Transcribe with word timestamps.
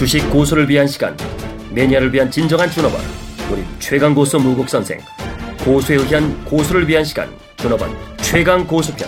주식 0.00 0.30
고수를 0.30 0.66
위한 0.66 0.86
시간 0.86 1.14
매니아를 1.74 2.10
위한 2.14 2.30
진정한 2.30 2.70
준업원 2.70 3.02
우리 3.52 3.62
최강 3.78 4.14
고수 4.14 4.38
무국 4.38 4.66
선생 4.66 4.98
고수에 5.62 5.96
의한 5.96 6.42
고수를 6.46 6.88
위한 6.88 7.04
시간 7.04 7.28
준업원 7.58 7.90
최강 8.16 8.66
고수편 8.66 9.06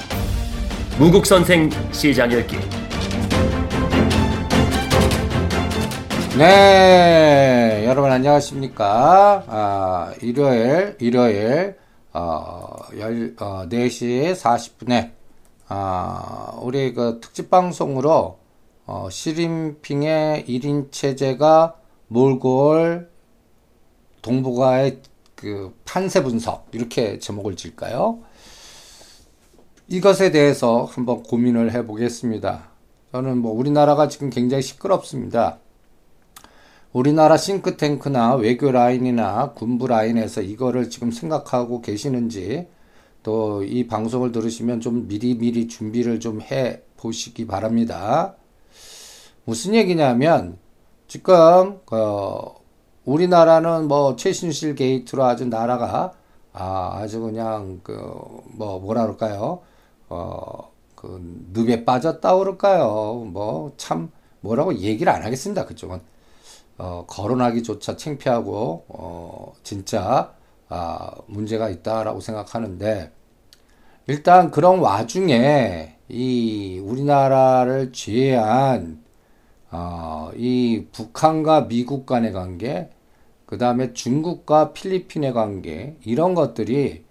무국 0.98 1.24
선생 1.24 1.70
시장 1.92 2.30
열기 2.30 2.58
네, 6.36 7.84
여러분 7.86 8.12
안녕하십니까? 8.12 9.44
아, 9.46 10.12
일요일, 10.20 10.96
일요일, 11.00 11.74
어, 12.12 12.76
열, 12.98 13.34
어, 13.40 13.66
4시 13.66 14.34
40분에, 14.34 15.12
아, 15.68 16.52
우리 16.60 16.92
그 16.92 17.18
특집 17.20 17.50
방송으로, 17.50 18.41
어, 18.86 19.08
시림핑의 19.10 20.44
1인 20.46 20.90
체제가 20.90 21.76
올 22.12 23.08
동북아의 24.22 25.00
그 25.34 25.74
판세 25.84 26.22
분석, 26.22 26.68
이렇게 26.72 27.18
제목을 27.18 27.56
질까요? 27.56 28.20
이것에 29.88 30.30
대해서 30.30 30.84
한번 30.84 31.22
고민을 31.22 31.72
해 31.72 31.84
보겠습니다. 31.84 32.70
저는 33.12 33.38
뭐 33.38 33.52
우리나라가 33.52 34.08
지금 34.08 34.30
굉장히 34.30 34.62
시끄럽습니다. 34.62 35.58
우리나라 36.92 37.36
싱크탱크나 37.36 38.36
외교 38.36 38.70
라인이나 38.70 39.52
군부 39.52 39.86
라인에서 39.86 40.42
이거를 40.42 40.90
지금 40.90 41.10
생각하고 41.10 41.80
계시는지 41.82 42.68
또 43.22 43.62
이 43.64 43.86
방송을 43.86 44.32
들으시면 44.32 44.80
좀 44.80 45.06
미리미리 45.08 45.68
준비를 45.68 46.20
좀 46.20 46.40
해 46.40 46.82
보시기 46.96 47.46
바랍니다. 47.46 48.36
무슨 49.44 49.74
얘기냐면 49.74 50.58
지금 51.08 51.80
어 51.90 52.54
우리나라는 53.04 53.88
뭐 53.88 54.16
최순실 54.16 54.74
게이트로 54.76 55.24
아주 55.24 55.46
나라가 55.46 56.12
아 56.52 56.98
아주 57.00 57.20
그냥 57.20 57.80
그 57.82 57.92
뭐 58.54 58.78
뭐라 58.80 59.02
그럴까요? 59.02 59.60
어 60.08 60.72
그 60.94 61.20
늪에 61.52 61.84
빠졌다 61.84 62.36
그럴까요? 62.38 63.24
뭐 63.26 63.72
참 63.76 64.10
뭐라고 64.40 64.74
얘기를 64.76 65.12
안 65.12 65.22
하겠습니다. 65.24 65.64
그쪽은. 65.66 66.00
어, 66.78 67.04
거론하기조차 67.08 67.96
창피하고 67.96 68.84
어, 68.88 69.52
진짜 69.62 70.32
아, 70.68 71.10
문제가 71.26 71.68
있다라고 71.70 72.20
생각하는데 72.20 73.12
일단 74.06 74.50
그런 74.50 74.78
와중에 74.80 75.96
이 76.08 76.80
우리나라를 76.84 77.92
제외한 77.92 79.02
어, 79.72 80.30
이 80.36 80.86
북한과 80.92 81.66
미국 81.66 82.04
간의 82.06 82.32
관계, 82.32 82.90
그 83.46 83.58
다음에 83.58 83.92
중국과 83.94 84.72
필리핀의 84.72 85.32
관계 85.32 85.96
이런 86.04 86.34
것들이 86.34 87.04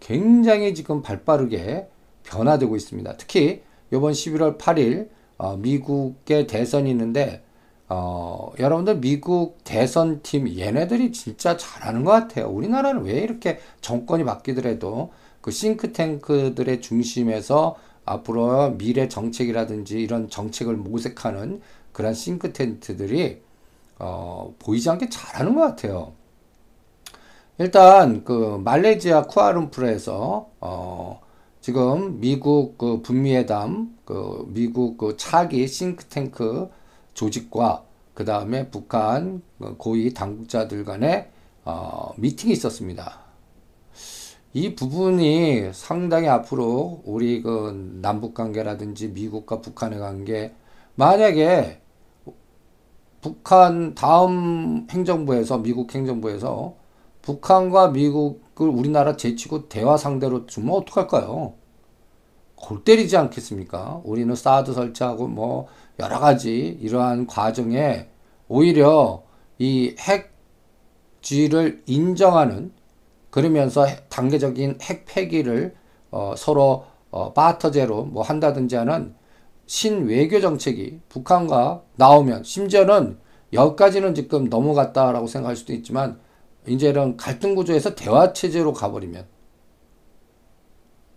굉장히 0.00 0.74
지금 0.74 1.00
발빠르게 1.02 1.88
변화되고 2.24 2.76
있습니다. 2.76 3.16
특히 3.16 3.62
이번 3.92 4.12
11월 4.12 4.58
8일 4.58 5.08
어, 5.38 5.56
미국의 5.56 6.48
대선이 6.48 6.90
있는데 6.90 7.42
어, 7.88 8.52
여러분들 8.58 8.96
미국 9.00 9.58
대선팀 9.64 10.58
얘네들이 10.58 11.12
진짜 11.12 11.56
잘하는 11.56 12.04
것 12.04 12.10
같아요. 12.10 12.48
우리나라는 12.48 13.04
왜 13.04 13.20
이렇게 13.20 13.60
정권이 13.80 14.24
바뀌더라도 14.24 15.12
그 15.40 15.50
싱크탱크들의 15.50 16.80
중심에서 16.80 17.76
앞으로 18.04 18.72
미래 18.76 19.08
정책이라든지 19.08 20.00
이런 20.00 20.28
정책을 20.28 20.76
모색하는 20.76 21.60
그런 21.98 22.14
싱크탱크들이 22.14 23.42
어, 23.98 24.54
보이지 24.60 24.88
않게 24.88 25.08
잘하는 25.08 25.56
것 25.56 25.62
같아요. 25.62 26.12
일단 27.58 28.22
그 28.22 28.60
말레이시아 28.64 29.24
쿠알룸푸르에서 29.24 30.48
어, 30.60 31.20
지금 31.60 32.20
미국 32.20 32.78
그 32.78 33.02
북미회담 33.02 33.98
그 34.04 34.48
미국 34.54 34.96
그 34.96 35.16
차기 35.16 35.66
싱크탱크 35.66 36.70
조직과 37.14 37.82
그 38.14 38.24
다음에 38.24 38.70
북한 38.70 39.42
고위 39.78 40.14
당국자들 40.14 40.84
간의 40.84 41.28
어, 41.64 42.14
미팅이 42.16 42.52
있었습니다. 42.52 43.18
이 44.52 44.76
부분이 44.76 45.72
상당히 45.72 46.28
앞으로 46.28 47.02
우리 47.04 47.42
그 47.42 47.98
남북 48.00 48.34
관계라든지 48.34 49.08
미국과 49.08 49.60
북한의 49.60 49.98
관계 49.98 50.54
만약에 50.94 51.80
북한 53.28 53.94
다음 53.94 54.86
행정부에서 54.90 55.58
미국 55.58 55.94
행정부에서 55.94 56.74
북한과 57.20 57.88
미국을 57.88 58.68
우리나라 58.68 59.16
제치고 59.16 59.68
대화 59.68 59.98
상대로 59.98 60.46
주면 60.46 60.76
어떡할까요? 60.76 61.52
골 62.54 62.84
때리지 62.84 63.18
않겠습니까? 63.18 64.00
우리는 64.04 64.34
사드 64.34 64.72
설치하고 64.72 65.28
뭐 65.28 65.66
여러 66.00 66.18
가지 66.18 66.78
이러한 66.80 67.26
과정에 67.26 68.08
오히려 68.48 69.24
이 69.58 69.94
핵지를 71.20 71.82
인정하는 71.84 72.72
그러면서 73.28 73.86
단계적인 74.08 74.78
핵 74.80 75.04
폐기를 75.04 75.74
어, 76.10 76.32
서로 76.34 76.86
어, 77.10 77.34
바터제로 77.34 78.06
뭐 78.06 78.22
한다든지 78.22 78.76
하는 78.76 79.14
신외교 79.68 80.40
정책이 80.40 81.00
북한과 81.10 81.82
나오면 81.96 82.42
심지어는 82.42 83.18
여기까지는 83.52 84.14
지금 84.14 84.48
넘어갔다라고 84.48 85.26
생각할 85.26 85.56
수도 85.56 85.74
있지만 85.74 86.18
이제 86.66 86.88
이런 86.88 87.18
갈등 87.18 87.54
구조에서 87.54 87.94
대화 87.94 88.32
체제로 88.32 88.72
가버리면 88.72 89.26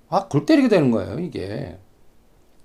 아, 0.10 0.28
골 0.28 0.46
때리게 0.46 0.68
되는 0.68 0.92
거예요, 0.92 1.20
이게. 1.20 1.80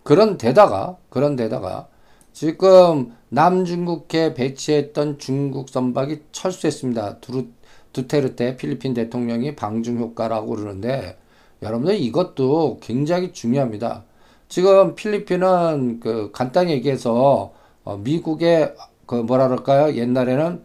그런 0.03 0.37
데다가, 0.37 0.97
그런 1.09 1.37
데다가, 1.37 1.89
지금 2.33 3.15
남중국해 3.29 4.35
배치했던 4.35 5.19
중국 5.19 5.69
선박이 5.69 6.23
철수했습니다. 6.33 7.21
두루, 7.21 7.47
두테르테 7.93 8.57
필리핀 8.57 8.95
대통령이 8.95 9.55
방중 9.55 9.99
효과라고 9.99 10.57
그러는데, 10.57 11.17
여러분들 11.63 12.01
이것도 12.01 12.81
굉장히 12.83 13.33
중요합니다. 13.33 14.06
지금 14.49 14.95
필리핀은 14.95 16.01
그 16.01 16.31
간단히 16.33 16.73
얘기해서 16.73 17.53
어, 17.85 17.97
미국의 17.99 18.75
그 19.07 19.15
뭐라 19.17 19.49
그럴까요? 19.49 19.95
옛날에는 19.95 20.63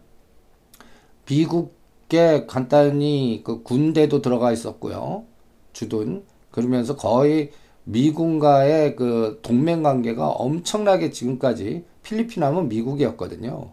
미국의 1.27 2.47
간단히 2.47 3.41
그 3.43 3.63
군대도 3.63 4.21
들어가 4.21 4.51
있었고요. 4.51 5.25
주둔. 5.73 6.23
그러면서 6.51 6.95
거의 6.95 7.51
미군과의 7.85 8.95
그 8.95 9.39
동맹 9.41 9.83
관계가 9.83 10.27
엄청나게 10.29 11.11
지금까지 11.11 11.85
필리핀 12.03 12.43
하면 12.43 12.69
미국이었거든요. 12.69 13.71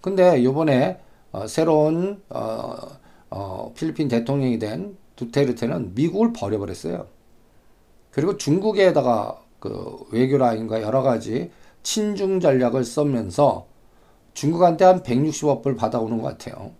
근데 0.00 0.42
요번에 0.42 0.98
어, 1.32 1.46
새로운 1.46 2.22
어, 2.28 2.76
어, 3.30 3.72
필리핀 3.76 4.08
대통령이 4.08 4.58
된 4.58 4.96
두테르테는 5.16 5.94
미국을 5.94 6.32
버려버렸어요. 6.32 7.06
그리고 8.10 8.36
중국에다가 8.36 9.43
그 9.64 9.96
외교 10.10 10.36
라인과 10.36 10.82
여러 10.82 11.00
가지 11.00 11.50
친중 11.82 12.38
전략을 12.38 12.84
쓰면서 12.84 13.66
중국한테 14.34 14.84
한 14.84 15.02
160억 15.02 15.62
불 15.62 15.74
받아오는 15.74 16.20
것 16.20 16.28
같아요. 16.28 16.72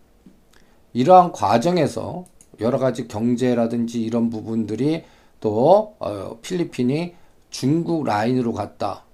이러한 0.93 1.33
과정에서 1.33 2.27
여러 2.61 2.77
가지 2.79 3.09
경제라든지 3.09 4.03
이런 4.03 4.29
부분들이 4.29 5.03
또 5.41 5.97
어, 5.99 6.39
필리핀이 6.43 7.15
중국 7.49 8.05
라인으로 8.05 8.53
갔다. 8.53 9.05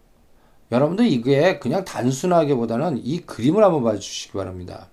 여러분들 0.72 1.06
이게 1.06 1.60
그냥 1.60 1.84
단순하게보다는 1.84 3.00
이 3.04 3.20
그림을 3.20 3.62
한번 3.62 3.84
봐주시기 3.84 4.32
바랍니다. 4.32 4.88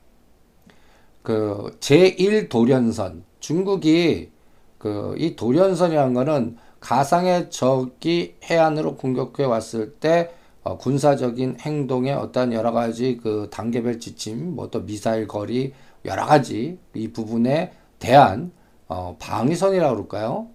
그 1.23 1.75
제1 1.79 2.49
도련선 2.49 3.23
중국이 3.39 4.29
그 4.77 5.15
이 5.17 5.35
도련선이라는 5.35 6.13
거는 6.13 6.57
가상의 6.79 7.49
적이 7.49 8.35
해안으로 8.43 8.95
공격해 8.95 9.43
왔을 9.45 9.93
때 9.95 10.31
어, 10.63 10.77
군사적인 10.77 11.57
행동의 11.61 12.13
어떤 12.13 12.51
여러 12.53 12.71
가지 12.71 13.17
그 13.21 13.47
단계별 13.51 13.99
지침, 13.99 14.55
뭐 14.55 14.67
또 14.69 14.85
미사일 14.85 15.27
거리 15.27 15.73
여러 16.05 16.25
가지 16.25 16.77
이 16.93 17.07
부분에 17.09 17.71
대한 17.99 18.51
어, 18.87 19.15
방위선이라고 19.19 19.93
그럴까요? 19.95 20.47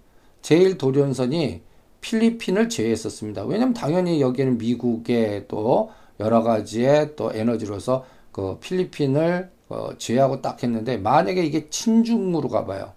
제일 0.43 0.77
도련선이 0.79 1.63
필리핀을 2.01 2.69
제외했었습니다. 2.69 3.45
왜냐면 3.45 3.75
당연히 3.75 4.21
여기는 4.21 4.59
미국의 4.59 5.47
또 5.49 5.91
여러 6.21 6.43
가지의 6.43 7.15
또 7.17 7.33
에너지로서 7.33 8.05
그 8.33 8.59
필리핀을 8.61 9.51
어 9.69 9.91
제외하고 9.99 10.43
딱 10.43 10.63
했는데 10.63 10.97
만약에 10.97 11.45
이게 11.45 11.69
친중으로 11.71 12.49
가봐요. 12.49 12.93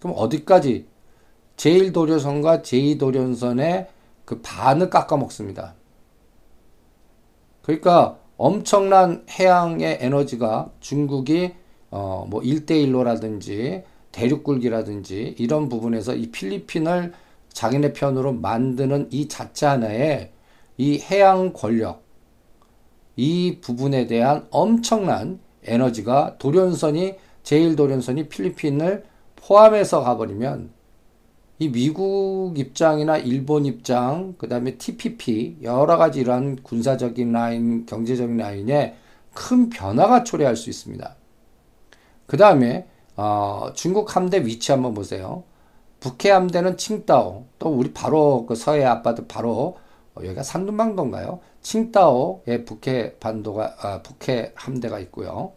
그럼 0.00 0.14
어디까지 0.18 0.86
제일 1.56 1.92
도련선과 1.92 2.62
제2 2.62 2.98
도련선의 2.98 3.88
그 4.24 4.40
반을 4.42 4.90
깎아 4.90 5.16
먹습니다. 5.16 5.74
그러니까 7.62 8.18
엄청난 8.36 9.24
해양의 9.30 9.98
에너지가 10.00 10.70
중국이 10.80 11.54
어, 11.90 12.26
뭐 12.28 12.40
1대1로라든지 12.40 13.84
대륙굴기라든지 14.12 15.36
이런 15.38 15.68
부분에서 15.68 16.14
이 16.14 16.30
필리핀을 16.30 17.12
자기네 17.52 17.92
편으로 17.92 18.32
만드는 18.32 19.08
이 19.10 19.28
자체 19.28 19.66
하나의 19.66 20.32
이 20.76 20.98
해양 20.98 21.52
권력, 21.52 22.02
이 23.16 23.58
부분에 23.60 24.06
대한 24.06 24.46
엄청난 24.50 25.38
에너지가 25.64 26.36
도련선이, 26.38 27.14
제1도련선이 27.44 28.28
필리핀을 28.28 29.04
포함해서 29.36 30.02
가버리면 30.02 30.73
이 31.64 31.70
미국 31.70 32.58
입장이나 32.58 33.16
일본 33.16 33.64
입장, 33.64 34.34
그 34.36 34.48
다음에 34.50 34.76
TPP, 34.76 35.60
여러 35.62 35.96
가지 35.96 36.20
이러한 36.20 36.58
군사적인 36.62 37.32
라인, 37.32 37.86
경제적인 37.86 38.36
라인에 38.36 38.96
큰 39.32 39.70
변화가 39.70 40.24
초래할 40.24 40.56
수 40.56 40.68
있습니다. 40.68 41.16
그 42.26 42.36
다음에, 42.36 42.86
어, 43.16 43.70
중국 43.74 44.14
함대 44.14 44.44
위치 44.44 44.72
한번 44.72 44.92
보세요. 44.92 45.44
북해 46.00 46.30
함대는 46.30 46.76
칭따오, 46.76 47.46
또 47.58 47.70
우리 47.70 47.94
바로 47.94 48.44
그 48.46 48.54
서해 48.54 48.84
아파트 48.84 49.26
바로 49.26 49.78
어, 50.14 50.22
여기가 50.22 50.42
산둥방도인가요? 50.42 51.40
칭따오에 51.62 52.66
북해 52.66 53.14
반도가, 53.20 53.74
아, 53.80 54.02
북해 54.02 54.52
함대가 54.54 54.98
있고요. 54.98 55.52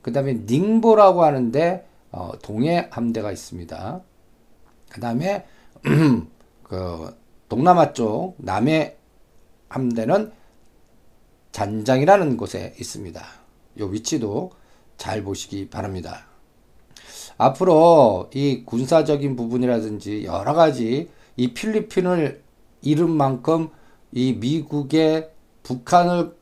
그 0.00 0.10
다음에 0.10 0.38
닝보라고 0.46 1.22
하는데, 1.22 1.86
어, 2.12 2.32
동해 2.40 2.88
함대가 2.90 3.30
있습니다. 3.30 4.00
그 4.90 5.00
다음에 5.00 5.46
그 6.62 7.16
동남아 7.48 7.94
쪽 7.94 8.34
남해 8.38 8.96
함대는 9.68 10.32
잔장이라는 11.52 12.36
곳에 12.36 12.74
있습니다. 12.78 13.24
이 13.78 13.82
위치도 13.82 14.50
잘 14.98 15.22
보시기 15.24 15.70
바랍니다. 15.70 16.26
앞으로 17.38 18.28
이 18.34 18.64
군사적인 18.66 19.34
부분이라든지 19.36 20.24
여러 20.24 20.52
가지 20.52 21.08
이 21.36 21.54
필리핀을 21.54 22.42
잃은 22.82 23.10
만큼 23.10 23.70
이 24.12 24.34
미국의 24.34 25.30
북한을 25.62 26.36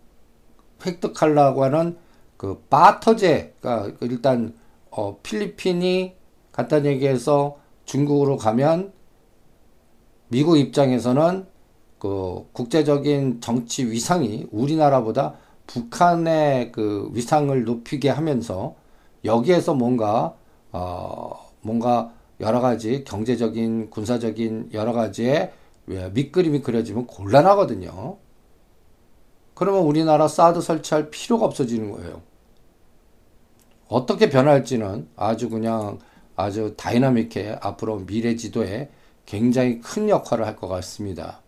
획득하려고 0.84 1.64
하는 1.64 1.96
그 2.36 2.64
바터제가 2.70 3.92
일단 4.00 4.56
어 4.90 5.18
필리핀이 5.22 6.14
간단히 6.52 6.88
얘기해서 6.88 7.58
중국으로 7.88 8.36
가면 8.36 8.92
미국 10.28 10.58
입장에서는 10.58 11.46
그 11.98 12.46
국제적인 12.52 13.40
정치 13.40 13.90
위상이 13.90 14.46
우리나라보다 14.52 15.34
북한의 15.66 16.70
그 16.70 17.10
위상을 17.12 17.64
높이게 17.64 18.10
하면서 18.10 18.76
여기에서 19.24 19.74
뭔가 19.74 20.36
어 20.70 21.32
뭔가 21.62 22.12
여러 22.40 22.60
가지 22.60 23.04
경제적인 23.04 23.90
군사적인 23.90 24.70
여러 24.74 24.92
가지의 24.92 25.52
밑그림이 25.86 26.60
그려지면 26.60 27.06
곤란하거든요. 27.06 28.18
그러면 29.54 29.82
우리나라 29.82 30.28
사드 30.28 30.60
설치할 30.60 31.10
필요가 31.10 31.46
없어지는 31.46 31.90
거예요. 31.90 32.20
어떻게 33.88 34.28
변할지는 34.28 35.08
아주 35.16 35.48
그냥 35.48 35.98
아주 36.38 36.74
dynamic해 36.76 37.58
앞으로 37.60 38.06
미래 38.06 38.36
지도에 38.36 38.90
굉장히 39.26 39.80
큰 39.80 40.08
역할을 40.08 40.46
할 40.46 40.56
것 40.56 40.68
같습니다. 40.68 41.42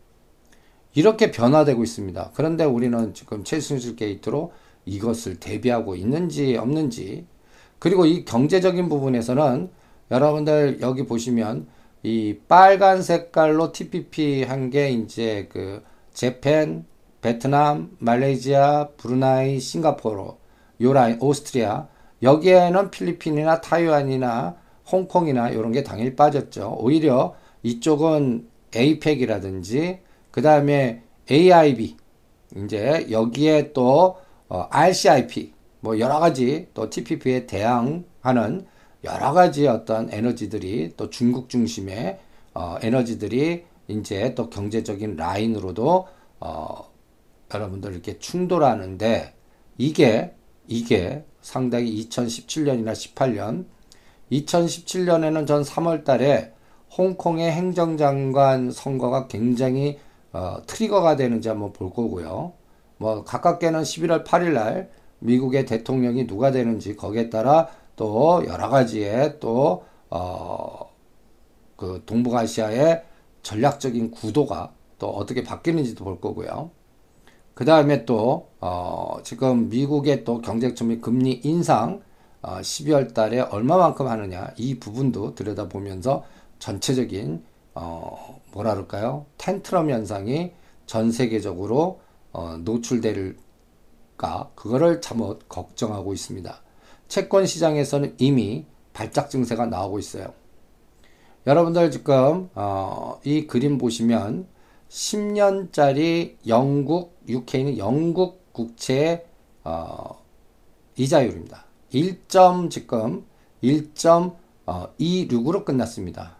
이렇게 0.95 1.31
변화되고 1.31 1.83
있습니다. 1.83 2.33
그런데 2.35 2.65
우리는 2.65 3.15
지금 3.15 3.45
최순실 3.45 3.97
게이트로 3.97 4.53
이것을 4.87 5.37
대비하고 5.39 5.95
있는지 5.95 6.57
없는지 6.57 7.27
그리고 7.79 8.05
이 8.07 8.25
경제적인 8.25 8.89
부분에서는 8.89 9.71
여러분들 10.11 10.79
여기 10.81 11.07
보시면 11.07 11.69
이 12.03 12.39
빨간 12.49 13.03
색깔로 13.03 13.73
TPP 13.73 14.43
한 14.45 14.71
게 14.71 14.91
이제 14.91 15.49
그 15.53 15.83
Japan, 16.13 16.85
베트남, 17.23 17.91
말레이시아, 17.99 18.89
브루나이, 18.97 19.61
싱가포르, 19.61 20.33
요라인, 20.81 21.19
오스트리아 21.21 21.87
여기에는 22.23 22.91
필리핀이나 22.91 23.61
타이완이나 23.61 24.57
홍콩이나 24.91 25.51
이런 25.51 25.73
게 25.73 25.83
당연히 25.83 26.15
빠졌죠. 26.17 26.77
오히려 26.81 27.35
이쪽은 27.63 28.49
APEC이라든지 28.75 30.01
그 30.31 30.43
다음에 30.43 31.03
AIB 31.31 31.97
이제 32.57 33.07
여기에 33.11 33.73
또 33.73 34.19
어, 34.49 34.67
RCIP 34.71 35.53
뭐 35.81 35.99
여러 35.99 36.19
가지 36.19 36.69
또 36.75 36.91
TPP에 36.91 37.47
대항하는 37.47 38.67
여러 39.05 39.33
가지 39.33 39.67
어떤 39.67 40.13
에너지들이 40.13 40.95
또 40.97 41.09
중국 41.11 41.49
중심의 41.49 42.19
어, 42.55 42.77
에너지들이 42.83 43.65
이제 43.89 44.35
또 44.35 44.51
경제적인 44.51 45.17
라인으로도 45.17 46.07
어, 46.41 46.91
여러분들 47.53 47.93
이렇게 47.93 48.19
충돌하는데 48.19 49.35
이게 49.79 50.35
이게 50.67 51.25
상당히 51.41 52.07
2017년이나 52.09 52.93
18년 52.93 53.65
2017년에는 54.33 55.47
전 55.47 55.63
3월 55.63 56.05
달에 56.05 56.53
홍콩의 56.97 57.51
행정장관 57.53 58.71
선거가 58.71 59.29
굉장히 59.29 59.99
어, 60.33 60.59
트리거가 60.67 61.17
되는지 61.17 61.49
한번 61.49 61.73
볼 61.73 61.91
거고요. 61.91 62.53
뭐 62.99 63.25
가깝게는 63.25 63.83
11월 63.83 64.25
8일 64.25 64.53
날 64.53 64.91
미국의 65.21 65.67
대통령이 65.67 66.27
누가 66.27 66.51
되는지 66.51 66.97
거기에 66.97 67.31
따라 67.31 67.69
또 67.97 68.43
여러 68.47 68.69
가지의 68.69 69.41
또 69.41 69.85
어, 70.09 70.91
그 71.77 72.03
동북아시아의 72.07 73.03
전략적인 73.43 74.11
구도가 74.11 74.73
또 74.99 75.09
어떻게 75.09 75.43
바뀌는지도 75.43 76.05
볼 76.05 76.21
거고요. 76.21 76.71
그 77.55 77.65
다음에 77.65 78.05
또 78.05 78.49
어, 78.61 79.19
지금 79.23 79.69
미국의 79.69 80.25
또 80.25 80.41
경제적 80.41 80.89
및 80.89 81.01
금리 81.01 81.41
인상 81.45 82.03
어, 82.43 82.59
12월 82.61 83.13
달에 83.13 83.41
얼마만큼 83.41 84.07
하느냐 84.07 84.53
이 84.57 84.79
부분도 84.79 85.35
들여다보면서 85.35 86.25
전체적인 86.59 87.45
어, 87.75 88.41
뭐라 88.53 88.75
그럴까요? 88.75 89.27
텐트럼 89.39 89.91
현상이 89.91 90.53
전 90.87 91.13
세계적으로 91.13 92.01
어, 92.33 92.57
노출될까 92.59 94.51
그거를 94.55 95.01
잘못 95.01 95.49
걱정하고 95.49 96.13
있습니다. 96.13 96.63
채권 97.09 97.47
시장에서는 97.47 98.15
이미 98.19 98.67
발작 98.93 99.31
증세가 99.31 99.67
나오고 99.67 99.99
있어요. 99.99 100.33
여러분들 101.47 101.91
지금 101.91 102.51
어, 102.55 103.21
이 103.25 103.47
그림 103.47 103.79
보시면 103.79 104.47
10년짜리 104.89 106.37
영국 106.47 107.19
UK는 107.29 107.79
영국 107.79 108.53
국채 108.53 109.25
어, 109.65 110.23
이자율입니다. 110.97 111.70
1점 111.93 112.71
지금 112.71 113.25
1.26으로 113.63 115.65
끝났습니다. 115.65 116.37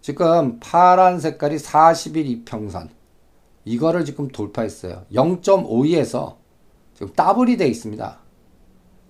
지금 0.00 0.58
파란 0.60 1.20
색깔이 1.20 1.56
40일 1.56 2.26
이평선 2.26 2.90
이거를 3.64 4.04
지금 4.04 4.28
돌파했어요. 4.28 5.06
0.52에서 5.12 6.36
지금 6.92 7.12
더블이 7.14 7.56
돼 7.56 7.66
있습니다. 7.66 8.18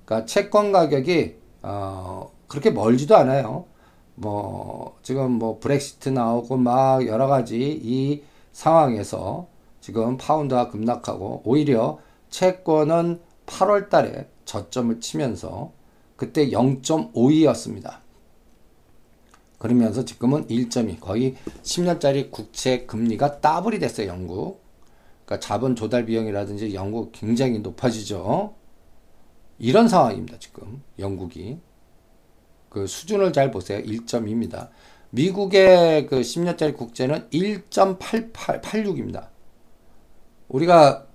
그러니까 0.05 0.27
채권 0.27 0.71
가격이 0.71 1.37
어, 1.63 2.31
그렇게 2.47 2.71
멀지도 2.71 3.17
않아요. 3.17 3.65
뭐 4.15 4.97
지금 5.03 5.33
뭐 5.33 5.59
브렉시트 5.59 6.11
나오고 6.11 6.57
막 6.57 7.07
여러 7.07 7.27
가지 7.27 7.81
이 7.83 8.23
상황에서 8.53 9.49
지금 9.81 10.17
파운드가 10.17 10.69
급락하고 10.69 11.43
오히려 11.45 11.99
채권은 12.31 13.21
8월 13.47 13.89
달에 13.89 14.29
저점을 14.45 15.01
치면서 15.01 15.73
그때 16.17 16.49
0.52였습니다. 16.49 17.99
그러면서 19.59 20.05
지금은 20.05 20.47
1점이 20.49 21.01
거의 21.01 21.37
10년짜리 21.63 22.31
국채 22.31 22.85
금리가 22.87 23.41
더블이 23.41 23.79
됐어요, 23.79 24.09
영국. 24.09 24.63
그러니까 25.25 25.47
자본 25.47 25.75
조달 25.75 26.05
비용이라든지 26.05 26.75
영국 26.75 27.13
굉장히 27.13 27.59
높아지죠. 27.61 28.55
이런 29.59 29.89
상황입니다, 29.89 30.39
지금. 30.39 30.83
영국이. 30.99 31.59
그 32.69 32.87
수준을 32.87 33.33
잘 33.33 33.51
보세요. 33.51 33.81
1.2입니다. 33.83 34.69
미국의 35.11 36.07
그 36.09 36.21
10년짜리 36.21 36.77
국채는 36.77 37.31
1.8886입니다. 37.31 39.29
우리가 40.49 41.07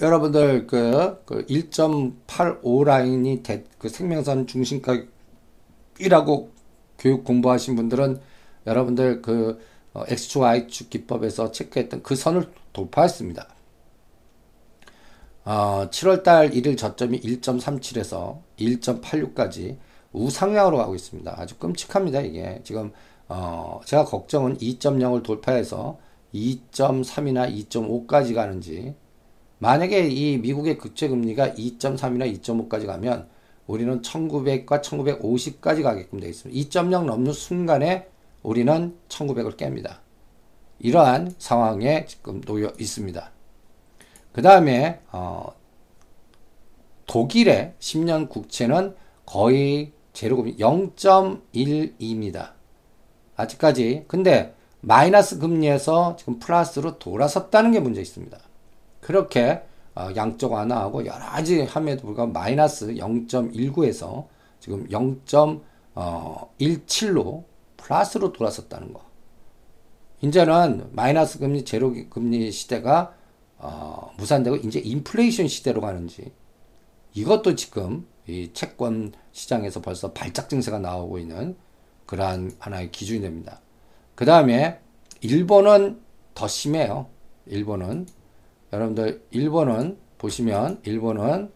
여러분들 0.00 0.66
그, 0.66 1.22
그 1.26 1.44
1.85 1.46 2.84
라인이 2.84 3.42
대, 3.42 3.64
그 3.78 3.88
생명선 3.88 4.46
중심가이라고 4.46 5.08
교육 6.98 7.24
공부하신 7.24 7.76
분들은 7.76 8.20
여러분들 8.66 9.20
그 9.22 9.60
어, 9.92 10.04
X축, 10.06 10.42
Y축 10.42 10.88
기법에서 10.90 11.50
체크했던 11.50 12.02
그 12.02 12.14
선을 12.14 12.50
돌파했습니다. 12.72 13.48
어, 15.44 15.88
7월달 15.90 16.54
1일 16.54 16.78
저점이 16.78 17.20
1.37에서 17.20 18.40
1.86까지 18.58 19.78
우상향으로 20.12 20.76
가고 20.76 20.94
있습니다. 20.94 21.34
아주 21.36 21.56
끔찍합니다, 21.56 22.20
이게. 22.20 22.60
지금, 22.62 22.92
어, 23.28 23.80
제가 23.84 24.04
걱정은 24.04 24.58
2.0을 24.58 25.22
돌파해서 25.22 25.98
2.3이나 26.34 27.52
2.5까지 27.68 28.34
가는지, 28.34 28.94
만약에 29.60 30.08
이 30.08 30.38
미국의 30.38 30.78
국채 30.78 31.06
금리가 31.06 31.50
2.3이나 31.50 32.40
2.5까지 32.40 32.86
가면 32.86 33.28
우리는 33.66 34.00
1900과 34.00 34.82
1950까지 34.82 35.82
가게끔 35.82 36.18
되어 36.18 36.30
있습니다. 36.30 36.80
2.0 36.80 37.04
넘는 37.04 37.32
순간에 37.32 38.08
우리는 38.42 38.96
1900을 39.08 39.56
깹니다. 39.56 39.98
이러한 40.78 41.34
상황에 41.38 42.06
지금 42.06 42.40
놓여 42.40 42.72
있습니다. 42.78 43.30
그 44.32 44.40
다음에 44.40 45.00
어, 45.12 45.52
독일의 47.06 47.74
10년 47.78 48.30
국채는 48.30 48.96
거의 49.26 49.92
제로금리 50.14 50.56
0.12입니다. 50.56 52.52
아직까지 53.36 54.04
근데 54.08 54.54
마이너스 54.80 55.38
금리에서 55.38 56.16
지금 56.16 56.38
플러스로 56.38 56.98
돌아섰다는 56.98 57.72
게 57.72 57.80
문제 57.80 58.00
있습니다. 58.00 58.38
그렇게 59.00 59.62
어, 59.94 60.10
양쪽 60.14 60.52
완화하고 60.52 61.06
여러 61.06 61.18
가지 61.18 61.62
함에도 61.62 62.02
불구하고 62.02 62.32
마이너스 62.32 62.88
0.19에서 62.94 64.26
지금 64.60 64.86
0.17로 64.88 67.44
플러스로 67.76 68.32
돌아섰다는 68.32 68.92
거. 68.92 69.10
이제는 70.22 70.90
마이너스 70.92 71.38
금리, 71.38 71.64
제로 71.64 71.94
금리 72.10 72.52
시대가 72.52 73.14
어, 73.58 74.12
무산되고 74.16 74.56
이제 74.56 74.80
인플레이션 74.80 75.48
시대로 75.48 75.80
가는지 75.80 76.32
이것도 77.14 77.56
지금 77.56 78.06
이 78.26 78.50
채권 78.52 79.12
시장에서 79.32 79.80
벌써 79.80 80.12
발작 80.12 80.48
증세가 80.48 80.78
나오고 80.78 81.18
있는 81.18 81.56
그러한 82.06 82.52
하나의 82.58 82.90
기준이 82.90 83.20
됩니다. 83.20 83.60
그 84.14 84.24
다음에 84.24 84.80
일본은 85.20 86.00
더 86.34 86.48
심해요. 86.48 87.08
일본은 87.46 88.06
여러분들 88.72 89.24
일본은 89.30 89.98
보시면 90.18 90.80
일본은 90.84 91.50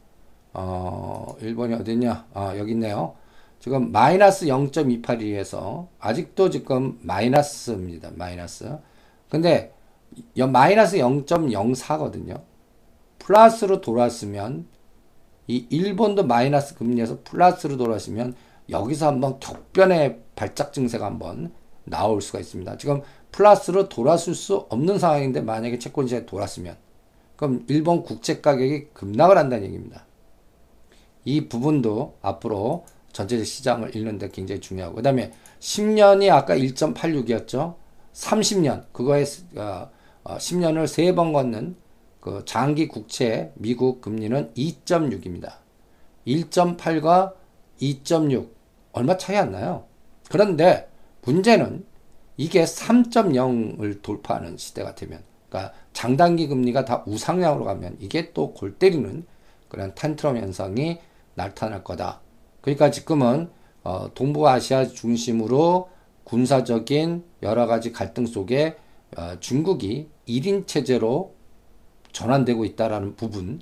어 0.53 1.37
일본이 1.41 1.75
어딨냐? 1.75 2.27
아 2.35 2.57
여기 2.57 2.73
있네요. 2.73 3.15
지금 3.61 3.93
마이너스 3.93 4.47
0.28에서 4.47 5.89
아직도 5.99 6.51
지금 6.51 6.99
마이너스입니다. 7.03 8.11
마이너스. 8.15 8.79
근데 9.31 9.73
마이너스 10.37 10.99
0.04거든요. 10.99 12.43
플러스로 13.19 13.81
돌았으면 13.81 14.67
이 15.47 15.67
일본도 15.71 16.25
마이너스 16.27 16.75
금리에서 16.75 17.21
플러스로 17.25 17.77
돌았으면 17.77 18.35
여기서 18.69 19.07
한번 19.07 19.41
격변의 19.41 20.21
발작 20.37 20.73
증세가 20.73 21.07
한번 21.07 21.53
나올 21.85 22.21
수가 22.21 22.41
있습니다. 22.41 22.77
지금 22.79 23.03
플러스로 23.31 23.89
돌았을 23.89 24.35
수 24.35 24.67
없는 24.69 24.99
상황인데 24.99 25.41
만약에 25.41 25.79
채권시장에 25.79 26.27
돌았으면 26.27 26.77
그럼 27.37 27.65
일본 27.69 28.03
국채 28.03 28.41
가격이 28.41 28.89
급락을 28.93 29.37
한다는 29.37 29.65
얘기입니다. 29.67 30.07
이 31.25 31.49
부분도 31.49 32.19
앞으로 32.23 32.85
전체적 33.13 33.47
시장을 33.47 33.97
읽는데 33.97 34.29
굉장히 34.31 34.61
중요하고 34.61 34.97
그 34.97 35.03
다음에 35.03 35.33
10년이 35.61 36.31
아까 36.31 36.57
1.86이었죠. 36.57 37.77
30년 38.13 38.85
그거에 38.93 39.25
어, 39.57 39.91
10년을 40.25 40.83
어, 40.83 40.87
세번 40.87 41.33
걷는 41.33 41.77
그 42.21 42.43
장기 42.45 42.89
국채 42.89 43.53
미국 43.55 44.01
금리는 44.01 44.53
2.6입니다. 44.55 45.55
1.8과 46.27 47.35
2.6 47.81 48.49
얼마 48.93 49.17
차이 49.17 49.37
안 49.37 49.53
나요. 49.53 49.87
그런데 50.31 50.89
문제는 51.23 51.85
이게 52.37 52.65
3.0을 52.65 54.03
돌파하는 54.03 54.57
시대가 54.57 54.95
되면 54.95 55.23
그러니까 55.55 55.73
장단기 55.93 56.49
금리가 56.49 56.85
다 56.85 57.05
우상향으로 57.07 57.65
가면 57.65 57.97
이게 58.01 58.33
또 58.33 58.53
골 58.53 58.75
때리는 58.75 59.25
그런 59.69 59.95
탄트럼 59.95 60.37
현상이 60.37 60.99
나타날 61.35 61.85
거다. 61.85 62.21
그러니까 62.61 62.91
지금은 62.91 63.51
어, 63.85 64.13
동부아시아 64.15 64.89
중심으로 64.89 65.89
군사적인 66.25 67.25
여러 67.43 67.67
가지 67.67 67.93
갈등 67.93 68.27
속에 68.27 68.77
어, 69.17 69.37
중국이 69.39 70.09
1인 70.27 70.67
체제로 70.67 71.35
전환되고 72.13 72.65
있다라는 72.65 73.15
부분 73.15 73.61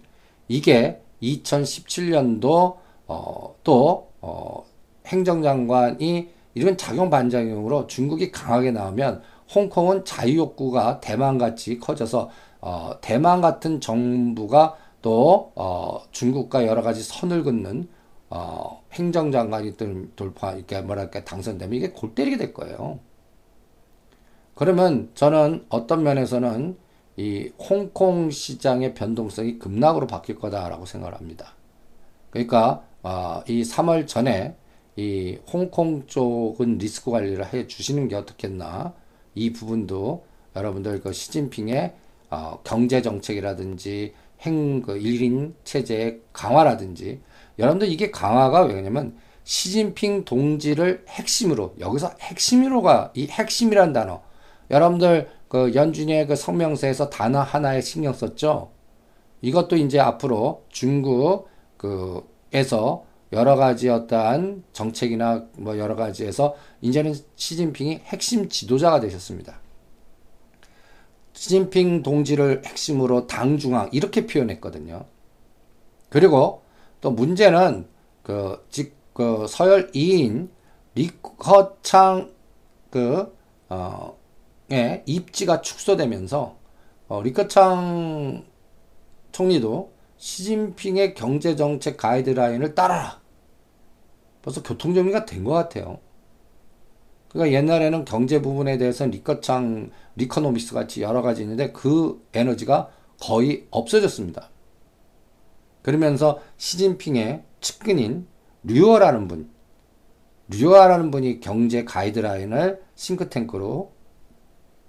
이게 0.49 1.02
2017년도 1.22 2.76
어, 3.06 3.54
또 3.64 4.11
어, 4.20 4.64
행정장관이 5.06 6.30
이런 6.54 6.76
작용 6.76 7.11
반작용으로 7.11 7.87
중국이 7.87 8.30
강하게 8.30 8.70
나오면 8.70 9.22
홍콩은 9.54 10.04
자유욕구가 10.04 11.00
대만같이 11.00 11.78
커져서 11.78 12.30
어, 12.61 12.92
대만 13.00 13.40
같은 13.40 13.80
정부가 13.80 14.76
또 15.02 15.52
어, 15.56 16.00
중국과 16.12 16.66
여러 16.66 16.82
가지 16.82 17.02
선을 17.02 17.42
긋는 17.42 17.88
어, 18.30 18.82
행정장관이 18.92 19.76
돌파 20.16 20.52
이렇게 20.52 20.80
뭐랄까 20.80 21.25
당선되면 21.25 21.75
이게 21.75 21.90
골 21.90 22.14
때리게 22.14 22.37
될 22.37 22.54
거예요. 22.54 23.00
그러면 24.54 25.11
저는 25.14 25.66
어떤 25.68 26.02
면에서는 26.02 26.76
이 27.16 27.50
홍콩 27.59 28.30
시장의 28.30 28.94
변동성이 28.94 29.59
급락으로 29.59 30.06
바뀔 30.06 30.38
거다라고 30.38 30.87
생각을 30.87 31.16
합니다. 31.16 31.54
그러니까 32.30 32.85
어, 33.02 33.42
이 33.49 33.62
3월 33.62 34.06
전에 34.06 34.56
이 34.97 35.38
홍콩 35.52 36.06
쪽은 36.06 36.78
리스크 36.78 37.11
관리를 37.11 37.52
해 37.52 37.66
주시는 37.66 38.09
게 38.09 38.16
어떻겠나 38.16 38.94
이 39.34 39.52
부분도 39.52 40.24
여러분들 40.56 41.00
그 41.00 41.12
시진핑의 41.12 41.94
어, 42.30 42.60
경제 42.64 43.02
정책이라든지 43.02 44.14
행그 44.40 44.98
1인 44.98 45.54
체제의 45.64 46.20
강화라든지 46.32 47.20
여러분들 47.58 47.88
이게 47.88 48.10
강화가 48.10 48.62
왜냐면 48.62 49.16
시진핑 49.44 50.24
동지를 50.24 51.04
핵심으로 51.08 51.74
여기서 51.80 52.14
핵심으로가 52.20 53.12
이 53.14 53.26
핵심이란 53.26 53.92
단어 53.92 54.22
여러분들 54.70 55.28
그 55.48 55.74
연준의 55.74 56.26
그 56.28 56.36
성명서에서 56.36 57.10
단어 57.10 57.40
하나에 57.40 57.80
신경 57.80 58.14
썼죠. 58.14 58.70
이것도 59.42 59.76
이제 59.76 60.00
앞으로 60.00 60.64
중국 60.70 61.48
그에서 61.76 63.04
여러 63.32 63.56
가지 63.56 63.88
어떠한 63.88 64.64
정책이나 64.72 65.46
뭐 65.56 65.78
여러 65.78 65.96
가지에서 65.96 66.54
이제는 66.82 67.14
시진핑이 67.36 68.02
핵심 68.04 68.48
지도자가 68.48 69.00
되셨습니다. 69.00 69.60
시진핑 71.32 72.02
동지를 72.02 72.62
핵심으로 72.66 73.26
당 73.26 73.56
중앙 73.56 73.88
이렇게 73.92 74.26
표현했거든요. 74.26 75.06
그리고 76.10 76.62
또 77.00 77.10
문제는 77.10 77.88
그, 78.22 78.64
직, 78.68 78.94
그 79.14 79.46
서열 79.48 79.90
2인 79.92 80.50
리커창 80.94 82.32
그, 82.90 83.34
어, 83.70 84.16
의 84.70 85.02
입지가 85.06 85.62
축소되면서 85.62 86.56
어, 87.08 87.22
리커창 87.22 88.44
총리도 89.32 89.92
시진핑의 90.18 91.14
경제정책 91.14 91.96
가이드라인을 91.96 92.74
따라라. 92.74 93.21
벌써 94.42 94.62
교통정리가 94.62 95.25
된 95.25 95.44
것 95.44 95.52
같아요. 95.52 95.99
그러니까 97.28 97.56
옛날에는 97.56 98.04
경제 98.04 98.42
부분에 98.42 98.76
대해서는 98.76 99.11
리커창, 99.12 99.90
리커노믹스 100.16 100.75
같이 100.75 101.00
여러 101.02 101.22
가지 101.22 101.42
있는데 101.42 101.72
그 101.72 102.22
에너지가 102.34 102.90
거의 103.20 103.66
없어졌습니다. 103.70 104.50
그러면서 105.82 106.40
시진핑의 106.58 107.42
측근인 107.61 108.26
류어라는 108.64 109.28
분, 109.28 109.50
류어라는 110.49 111.11
분이 111.11 111.40
경제 111.40 111.84
가이드라인을 111.84 112.82
싱크탱크로 112.94 113.92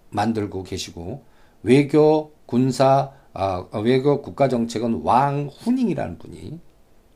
만들고 0.09 0.63
계시고 0.63 1.23
외교 1.63 2.33
군사 2.45 3.11
아, 3.35 3.65
외교 3.83 4.21
국가 4.21 4.47
정책은 4.47 5.01
왕 5.03 5.49
후닝이라는 5.51 6.19
분이 6.19 6.59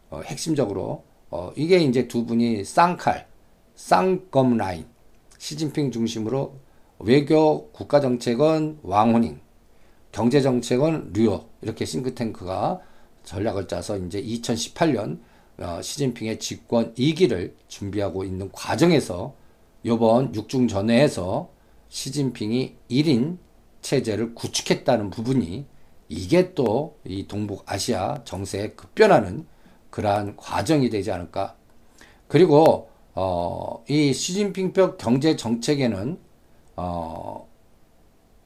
어, 0.10 0.22
핵심적으로 0.26 1.04
어, 1.30 1.52
이게 1.56 1.78
이제 1.80 2.08
두 2.08 2.26
분이 2.26 2.64
쌍칼 2.64 3.28
쌍검 3.76 4.58
라인 4.58 4.86
시진핑 5.38 5.92
중심으로 5.92 6.56
외교 7.00 7.70
국가 7.72 8.00
정책은 8.00 8.80
왕후닝 8.82 9.40
경제 10.12 10.42
정책은 10.42 11.14
류어 11.14 11.46
이렇게 11.62 11.86
싱크탱크가 11.86 12.80
전략을 13.24 13.68
짜서 13.68 13.98
이제 13.98 14.22
2018년 14.22 15.20
어, 15.60 15.82
시진핑의 15.82 16.40
집권 16.40 16.94
2기를 16.94 17.54
준비하고 17.68 18.24
있는 18.24 18.52
과정에서 18.52 19.36
요번 19.86 20.34
육중전회에서 20.34 21.50
시진핑이 21.90 22.76
1인 22.90 23.38
체제를 23.82 24.34
구축했다는 24.34 25.10
부분이 25.10 25.66
이게 26.10 26.54
또 26.54 26.98
이 27.06 27.28
동북아시아 27.28 28.24
정세에 28.24 28.72
급변하는 28.72 29.46
그러한 29.98 30.36
과정이 30.38 30.92
되지 30.92 31.12
않을까. 31.12 31.56
그리고 32.28 32.92
어, 33.16 33.84
이 33.90 34.14
시진핑표 34.14 34.98
경제 34.98 35.36
정책에는 35.36 36.20
어, 36.76 37.50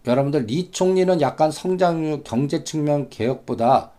여러분들 0.08 0.46
리 0.46 0.72
총리는 0.72 1.20
약간 1.20 1.52
성장률 1.52 2.24
경제 2.24 2.64
측면 2.64 3.10
개혁보다 3.10 3.92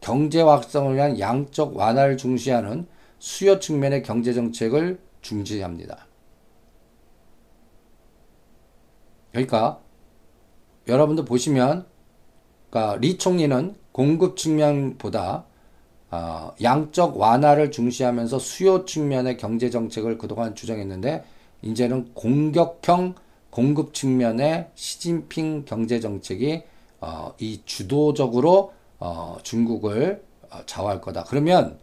경제 0.00 0.40
확성을 0.40 0.94
위한 0.94 1.18
양적 1.18 1.76
완화를 1.76 2.16
중시하는 2.16 2.86
수요 3.18 3.58
측면의 3.58 4.04
경제 4.04 4.32
정책을 4.32 5.00
중시합니다. 5.20 6.06
그러니까 9.32 9.80
여러분들 10.86 11.24
보시면 11.24 11.86
그러니까 12.70 12.98
리 13.00 13.18
총리는 13.18 13.74
공급 13.90 14.36
측면보다 14.36 15.49
어, 16.10 16.52
양적 16.60 17.18
완화를 17.18 17.70
중시하면서 17.70 18.38
수요 18.38 18.84
측면의 18.84 19.36
경제 19.36 19.70
정책을 19.70 20.18
그동안 20.18 20.54
주장했는데 20.54 21.24
이제는 21.62 22.14
공격형 22.14 23.14
공급 23.50 23.94
측면의 23.94 24.70
시진핑 24.74 25.64
경제 25.66 26.00
정책이 26.00 26.62
어, 27.00 27.34
이 27.38 27.62
주도적으로 27.64 28.72
어, 28.98 29.36
중국을 29.42 30.22
어, 30.50 30.58
좌우할 30.66 31.00
거다. 31.00 31.24
그러면 31.24 31.78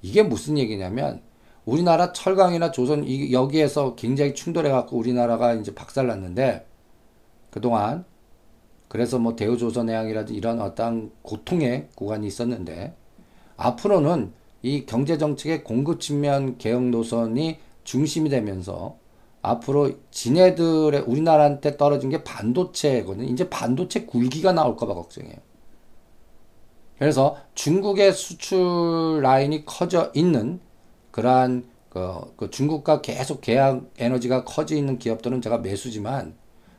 이게 0.00 0.22
무슨 0.22 0.58
얘기냐면 0.58 1.20
우리나라 1.64 2.12
철강이나 2.12 2.70
조선 2.70 3.04
이, 3.04 3.32
여기에서 3.32 3.94
굉장히 3.94 4.34
충돌해 4.34 4.70
갖고 4.70 4.96
우리나라가 4.96 5.54
이제 5.54 5.74
박살났는데 5.74 6.66
그동안 7.50 8.04
그래서 8.88 9.18
뭐 9.18 9.36
대우조선해양이라든 9.36 10.34
이런 10.34 10.60
어떤 10.60 11.10
고통의 11.22 11.88
구간이 11.94 12.26
있었는데 12.26 12.94
앞으로는 13.62 14.32
이 14.62 14.86
경제 14.86 15.18
정책의 15.18 15.64
공급 15.64 16.00
측면 16.00 16.58
개혁 16.58 16.82
노선이 16.84 17.58
중심이 17.84 18.28
되면서 18.28 18.96
앞으로 19.40 19.92
지네들의 20.10 21.00
우리나라한테 21.00 21.76
떨어진 21.76 22.10
게 22.10 22.22
반도체거든요. 22.22 23.28
이제 23.28 23.48
반도체 23.48 24.04
굴기가 24.04 24.52
나올까봐 24.52 24.94
걱정해요. 24.94 25.36
그래서 26.98 27.36
중국의 27.54 28.12
수출 28.12 29.20
라인이 29.22 29.64
커져 29.64 30.12
있는 30.14 30.60
그러한 31.10 31.64
그, 31.88 32.20
그 32.36 32.50
중국과 32.50 33.00
계속 33.00 33.40
계약 33.40 33.82
에너지가 33.98 34.44
커져 34.44 34.76
있는 34.76 34.98
기업들은 34.98 35.42
제가 35.42 35.58
매수지만 35.58 36.34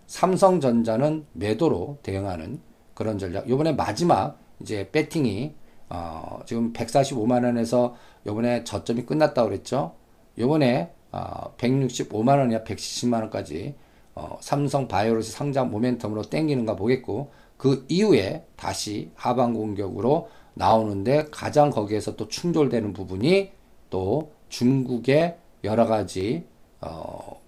삼성전자는 0.08 1.26
매도로 1.34 1.98
대응하는 2.04 2.62
그런 2.94 3.20
전략. 3.20 3.50
요번에 3.50 3.74
마지막 3.74 4.40
이제 4.62 4.90
배팅이 4.92 5.54
어, 5.94 6.40
지금 6.48 6.74
145만 6.74 7.46
원에서 7.46 7.96
요번에 8.26 8.64
저점이 8.64 9.06
끝났다고 9.06 9.50
그랬죠. 9.50 9.94
요번에 10.40 10.92
어, 11.12 11.54
165만 11.58 12.40
원이야 12.40 12.64
170만 12.64 13.22
원까지 13.22 13.76
어, 14.16 14.38
삼성 14.42 14.88
바이오로스 14.88 15.32
상장 15.32 15.72
모멘텀으로 15.72 16.30
땡기는가 16.32 16.76
보겠고 16.76 17.32
그 17.58 17.86
이후에 17.90 18.44
다시 18.56 19.12
하방 19.16 19.54
공격으로 19.54 20.30
나오는데 20.56 21.26
가장 21.32 21.70
거기에서 21.70 22.16
또 22.16 22.28
충돌되는 22.28 22.94
부분이 22.94 23.52
또 23.92 24.32
중국의 24.50 25.38
여러 25.64 25.86
가지 25.86 26.44
어, 26.82 27.40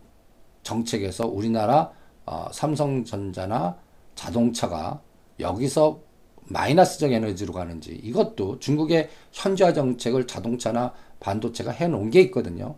정책에서 0.62 1.28
우리나라 1.28 1.92
어, 2.28 2.48
삼성전자나 2.52 3.78
자동차가 4.14 5.02
여기서 5.40 6.05
마이너스적 6.48 7.12
에너지로 7.12 7.54
가는지 7.54 7.92
이것도 7.92 8.60
중국의 8.60 9.10
현지화 9.32 9.74
정책을 9.74 10.28
자동차나 10.28 10.94
반도체가 11.20 11.72
해놓은 11.72 12.12
게 12.12 12.22
있거든요. 12.24 12.76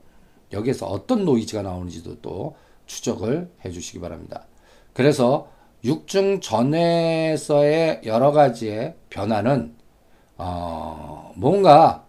여기에서 0.54 0.86
어떤 0.88 1.26
노이즈가 1.26 1.62
나오는지도 1.62 2.22
또 2.22 2.56
추적을 2.86 3.52
해 3.66 3.70
주시기 3.72 4.00
바랍니다. 4.00 4.46
그래서 4.94 5.50
육중 5.84 6.40
전에서의 6.40 8.02
여러 8.06 8.32
가지의 8.32 8.96
변화는 9.10 9.76
어, 10.38 11.34
뭔가 11.36 12.06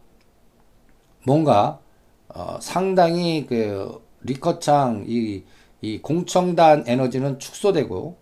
뭔가 1.26 1.80
어, 2.28 2.58
상당히 2.60 3.46
그 3.46 4.02
리커창 4.22 5.04
이, 5.06 5.44
이 5.80 6.00
공청단 6.00 6.84
에너지는 6.86 7.38
축소되고 7.38 8.16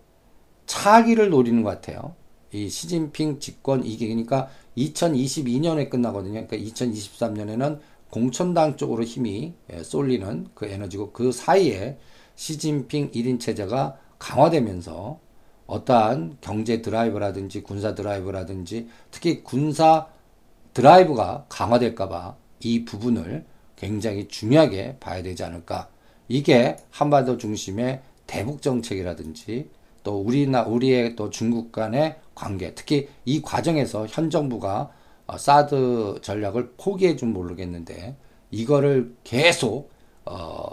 차기를 0.65 1.29
노리는 1.29 1.63
것 1.63 1.69
같아요. 1.69 2.15
이 2.51 2.69
시진핑 2.69 3.39
집권 3.39 3.85
2기 3.85 4.07
그러니까 4.07 4.49
2022년에 4.77 5.89
끝나거든요. 5.89 6.47
그러니까 6.47 6.57
2023년에는 6.57 7.79
공청단 8.09 8.77
쪽으로 8.77 9.03
힘이 9.03 9.53
예, 9.71 9.83
쏠리는 9.83 10.47
그 10.53 10.65
에너지고 10.65 11.11
그 11.11 11.31
사이에 11.31 11.97
시진핑 12.35 13.11
1인 13.11 13.39
체제가 13.39 13.97
강화되면서 14.19 15.19
어떠한 15.65 16.37
경제 16.39 16.81
드라이브라든지 16.81 17.61
군사 17.61 17.93
드라이브라든지 17.93 18.87
특히 19.11 19.43
군사 19.43 20.07
드라이브가 20.73 21.45
강화될까봐 21.49 22.35
이 22.61 22.85
부분을 22.85 23.45
굉장히 23.75 24.27
중요하게 24.27 24.97
봐야 24.99 25.21
되지 25.21 25.43
않을까. 25.43 25.89
이게 26.29 26.77
한반도 26.89 27.37
중심의 27.37 28.01
대북 28.25 28.61
정책이라든지 28.61 29.69
또 30.07 30.21
우리나 30.21 30.63
우리의 30.63 31.17
또 31.17 31.29
중국 31.29 31.73
간의 31.73 32.15
관계, 32.33 32.73
특히 32.73 33.09
이 33.25 33.41
과정에서 33.41 34.07
현 34.07 34.29
정부가 34.29 34.89
어, 35.25 35.37
사드 35.37 36.19
전략을 36.21 36.75
포기해 36.77 37.17
준 37.17 37.33
모르겠는데 37.33 38.15
이거를 38.49 39.17
계속 39.25 39.91
어 40.23 40.69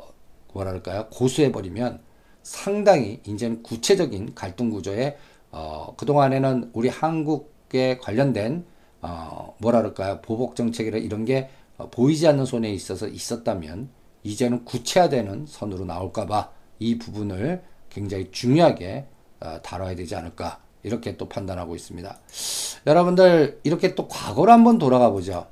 뭐랄까요? 0.53 1.09
고수해 1.11 1.51
버리면 1.51 2.01
상당히 2.45 3.21
이제는 3.27 3.65
구체적인 3.65 4.37
갈등 4.37 4.71
구조에 4.71 5.17
어 5.51 5.95
그동안에는 5.97 6.71
우리 6.73 6.89
한국에 6.89 7.99
관련된 7.99 8.65
어 9.03 9.57
뭐랄까요? 9.59 10.21
보복 10.23 10.55
정책이라 10.55 10.99
이런 10.99 11.25
게 11.25 11.51
어, 11.77 11.91
보이지 11.91 12.29
않는 12.29 12.45
손에 12.45 12.73
있어서 12.73 13.09
있었다면 13.09 13.89
이제는 14.23 14.65
구체화되는 14.65 15.47
선으로 15.49 15.87
나올까봐 15.87 16.53
이 16.79 16.99
부분을 16.99 17.65
굉장히 17.91 18.31
중요하게 18.31 19.07
어, 19.07 19.14
다뤄야 19.41 19.95
되지 19.95 20.15
않을까 20.17 20.61
이렇게 20.83 21.17
또 21.17 21.29
판단하고 21.29 21.75
있습니다. 21.77 22.19
여러분들 22.87 23.61
이렇게 23.65 23.95
또 23.95 24.09
과거로 24.09 24.53
한번 24.53 24.79
돌아가 24.79 25.11
보죠. 25.11 25.47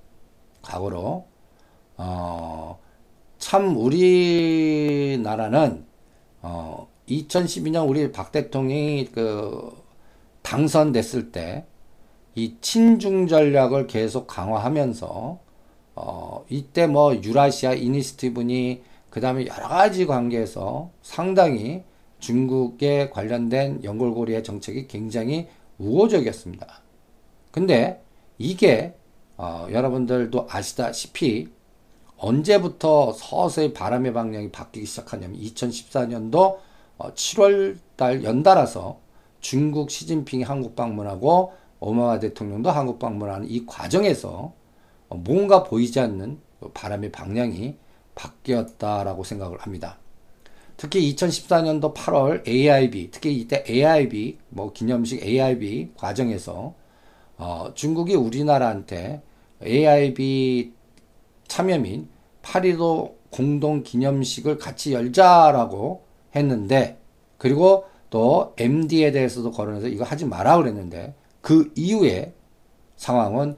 과거로 0.62 1.26
어, 1.96 2.78
참 3.38 3.76
우리나라는 3.76 5.24
어, 6.42 6.88
2012년 7.08 7.88
우리 7.88 8.12
박 8.12 8.32
대통령이 8.32 9.10
그 9.12 9.72
당선됐을 10.42 11.32
때 11.32 11.66
이 12.34 12.56
친중 12.60 13.26
전략을 13.26 13.86
계속 13.86 14.26
강화하면서 14.26 15.38
어, 15.94 16.44
이때 16.48 16.86
뭐 16.86 17.14
유라시아 17.14 17.74
이니스티브니 17.74 18.82
그 19.10 19.20
다음에 19.20 19.46
여러 19.46 19.68
가지 19.68 20.06
관계에서 20.06 20.90
상당히 21.02 21.82
중국에 22.22 23.10
관련된 23.10 23.82
연골고리의 23.84 24.44
정책이 24.44 24.86
굉장히 24.86 25.48
우호적이었습니다. 25.78 26.66
근데 27.50 28.02
이게 28.38 28.94
어, 29.36 29.66
여러분들도 29.70 30.46
아시다시피 30.48 31.48
언제부터 32.16 33.12
서서히 33.12 33.72
바람의 33.72 34.12
방향이 34.12 34.52
바뀌기 34.52 34.86
시작하냐면 34.86 35.38
2014년도 35.40 36.58
어, 36.98 37.12
7월 37.12 37.76
달 37.96 38.22
연달아서 38.22 39.00
중국 39.40 39.90
시진핑이 39.90 40.44
한국 40.44 40.76
방문하고 40.76 41.52
오바마 41.80 42.20
대통령도 42.20 42.70
한국 42.70 43.00
방문하는 43.00 43.50
이 43.50 43.66
과정에서 43.66 44.52
어, 45.08 45.16
뭔가 45.16 45.64
보이지 45.64 45.98
않는 45.98 46.38
바람의 46.72 47.10
방향이 47.10 47.76
바뀌었다라고 48.14 49.24
생각을 49.24 49.58
합니다. 49.58 49.98
특히 50.82 51.14
2014년도 51.14 51.94
8월 51.94 52.48
AIB, 52.48 53.12
특히 53.12 53.36
이때 53.36 53.62
AIB, 53.68 54.36
뭐 54.48 54.72
기념식 54.72 55.24
AIB 55.24 55.92
과정에서 55.96 56.74
어, 57.36 57.70
중국이 57.76 58.16
우리나라한테 58.16 59.22
AIB 59.64 60.72
참여 61.46 61.78
및8.15 61.78 63.14
공동 63.30 63.84
기념식을 63.84 64.58
같이 64.58 64.92
열자라고 64.92 66.02
했는데, 66.34 66.98
그리고 67.38 67.84
또 68.10 68.52
MD에 68.58 69.12
대해서도 69.12 69.52
거론해서 69.52 69.86
이거 69.86 70.02
하지 70.02 70.24
마라 70.24 70.56
그랬는데, 70.56 71.14
그 71.40 71.70
이후에 71.76 72.34
상황은 72.96 73.56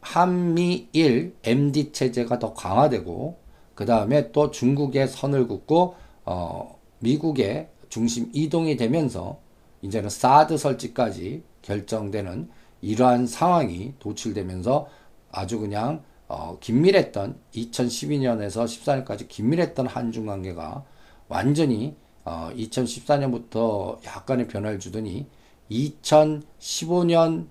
한미일 0.00 1.36
MD 1.42 1.92
체제가 1.92 2.38
더 2.38 2.54
강화되고, 2.54 3.36
그 3.74 3.84
다음에 3.84 4.32
또 4.32 4.50
중국의 4.50 5.08
선을 5.08 5.48
긋고 5.48 5.96
어, 6.24 6.78
미국의 7.00 7.68
중심 7.88 8.30
이동이 8.32 8.76
되면서 8.76 9.38
이제는 9.82 10.08
사드 10.08 10.56
설치까지 10.56 11.42
결정되는 11.62 12.48
이러한 12.80 13.26
상황이 13.26 13.94
도출되면서 13.98 14.88
아주 15.30 15.58
그냥 15.58 16.02
어, 16.28 16.56
긴밀했던 16.60 17.38
2012년에서 17.54 18.64
14년까지 18.64 19.28
긴밀했던 19.28 19.86
한중 19.86 20.26
관계가 20.26 20.84
완전히 21.28 21.96
어, 22.24 22.50
2014년부터 22.54 24.02
약간의 24.04 24.48
변화를 24.48 24.78
주더니 24.78 25.26
2015년 25.70 27.48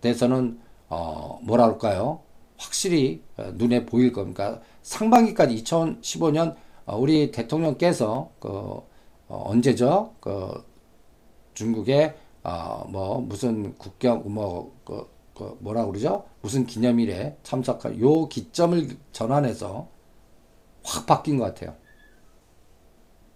돼서는 0.00 0.58
어, 0.88 1.38
뭐라 1.42 1.66
그럴까요? 1.66 2.20
확실히 2.56 3.22
어, 3.36 3.52
눈에 3.54 3.86
보일 3.86 4.12
겁니다. 4.12 4.44
그러니까 4.44 4.66
상반기까지 4.82 5.62
2015년 5.62 6.52
어, 6.52 6.56
우리 6.96 7.30
대통령께서 7.30 8.30
그 8.40 8.48
어, 8.48 9.44
언제죠? 9.46 10.14
그 10.20 10.64
중국의 11.54 12.14
어, 12.42 12.86
뭐 12.88 13.20
무슨 13.20 13.76
국경 13.76 14.22
뭐 14.32 14.72
그 14.84 15.20
그 15.40 15.56
뭐라 15.60 15.86
그러죠? 15.86 16.26
무슨 16.42 16.66
기념일에 16.66 17.38
참석할 17.42 17.98
요 17.98 18.28
기점을 18.28 18.88
전환해서 19.10 19.88
확 20.84 21.06
바뀐 21.06 21.38
것 21.38 21.44
같아요. 21.44 21.74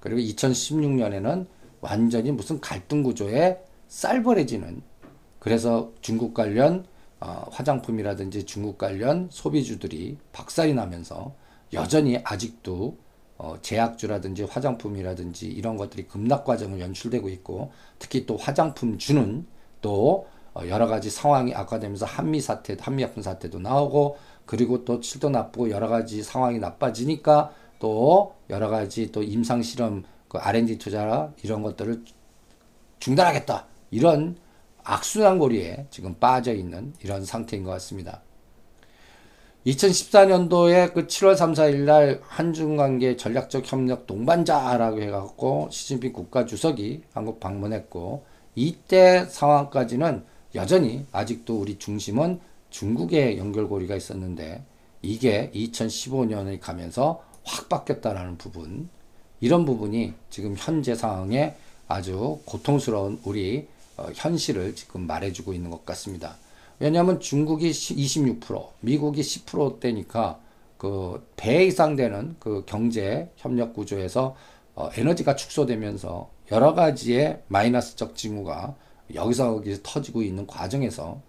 그리고 0.00 0.20
2016년에는 0.20 1.46
완전히 1.80 2.30
무슨 2.30 2.60
갈등 2.60 3.02
구조에 3.02 3.58
쌀벌해지는 3.88 4.82
그래서 5.38 5.92
중국 6.02 6.34
관련 6.34 6.84
어, 7.20 7.46
화장품이라든지 7.50 8.44
중국 8.44 8.76
관련 8.76 9.28
소비주들이 9.30 10.18
박살이 10.32 10.74
나면서 10.74 11.34
여전히 11.72 12.18
아직도 12.22 12.98
어, 13.36 13.56
제약주라든지 13.62 14.44
화장품이라든지 14.44 15.46
이런 15.48 15.76
것들이 15.76 16.06
급락 16.06 16.44
과정을 16.44 16.80
연출되고 16.80 17.28
있고 17.30 17.72
특히 17.98 18.26
또 18.26 18.36
화장품주는 18.36 19.46
또 19.80 20.26
어, 20.54 20.62
여러 20.68 20.86
가지 20.86 21.10
상황이 21.10 21.52
악화되면서 21.54 22.06
한미 22.06 22.40
사태, 22.40 22.76
한미약품 22.78 23.22
사태도 23.22 23.58
나오고 23.58 24.16
그리고 24.46 24.84
또 24.84 25.00
칠도 25.00 25.30
나쁘고 25.30 25.70
여러 25.70 25.88
가지 25.88 26.22
상황이 26.22 26.58
나빠지니까 26.58 27.52
또 27.80 28.34
여러 28.50 28.68
가지 28.68 29.10
또 29.10 29.22
임상 29.22 29.62
실험 29.62 30.04
그 30.28 30.38
R&D 30.38 30.78
투자 30.78 31.32
이런 31.42 31.62
것들을 31.62 32.04
중단하겠다 33.00 33.66
이런 33.90 34.36
악순환 34.84 35.38
고리에 35.38 35.86
지금 35.90 36.14
빠져 36.14 36.52
있는 36.52 36.92
이런 37.02 37.24
상태인 37.24 37.64
것 37.64 37.70
같습니다. 37.72 38.22
2014년도에 39.66 40.92
그 40.92 41.06
7월 41.06 41.36
3, 41.36 41.54
4일 41.54 41.84
날 41.84 42.20
한중 42.22 42.76
관계 42.76 43.16
전략적 43.16 43.70
협력 43.70 44.06
동반자라고 44.06 45.00
해갖고 45.00 45.68
시진핑 45.70 46.12
국가 46.12 46.44
주석이 46.44 47.02
한국 47.14 47.40
방문했고 47.40 48.24
이때 48.54 49.24
상황까지는 49.24 50.22
여전히 50.54 51.06
아직도 51.12 51.58
우리 51.58 51.78
중심은 51.78 52.40
중국의 52.68 53.38
연결고리가 53.38 53.96
있었는데 53.96 54.62
이게 55.00 55.50
2015년에 55.54 56.60
가면서 56.60 57.22
확 57.42 57.68
바뀌었다라는 57.70 58.36
부분 58.36 58.88
이런 59.40 59.64
부분이 59.64 60.12
지금 60.28 60.54
현재 60.58 60.94
상황에 60.94 61.54
아주 61.88 62.38
고통스러운 62.44 63.20
우리 63.24 63.66
어, 63.96 64.08
현실을 64.14 64.74
지금 64.74 65.06
말해주고 65.06 65.52
있는 65.52 65.70
것 65.70 65.86
같습니다. 65.86 66.36
왜냐하면 66.78 67.20
중국이 67.20 67.70
26%, 67.70 68.70
미국이 68.80 69.20
10%대니까 69.22 70.40
그 70.78 71.22
배 71.36 71.66
이상 71.66 71.94
되는 71.94 72.36
그 72.40 72.64
경제 72.66 73.30
협력 73.36 73.74
구조에서 73.74 74.34
어, 74.74 74.88
에너지가 74.96 75.36
축소되면서 75.36 76.30
여러 76.52 76.74
가지의 76.74 77.42
마이너스적 77.48 78.16
징후가 78.16 78.74
여기서 79.14 79.56
여기서 79.56 79.80
터지고 79.82 80.22
있는 80.22 80.46
과정에서 80.46 81.20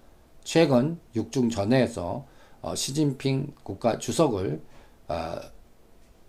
최근 0.44 1.00
육중 1.16 1.50
전회에서 1.50 2.26
어, 2.62 2.76
시진핑 2.76 3.54
국가 3.64 4.00
주석을 4.00 4.62
어, 5.10 5.36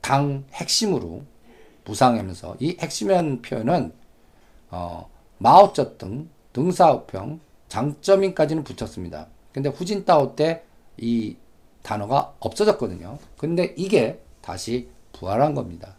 당 0.01 0.45
핵심으로 0.53 1.23
부상하면서 1.85 2.57
이 2.61 2.77
핵심이라는 2.81 3.43
표현은 3.43 3.93
어, 4.71 5.09
마오쩌둥 5.39 6.29
등사우평 6.53 7.39
장점인까지는 7.69 8.65
붙였습니다. 8.65 9.27
근데 9.53 9.69
후진따오 9.69 10.37
때 10.37 10.67
이 10.99 11.37
단어가 11.83 12.35
없어졌거든요. 12.41 13.19
근데 13.37 13.75
이게 13.77 14.21
다시 14.41 14.89
부활한 15.13 15.55
겁니다. 15.55 15.97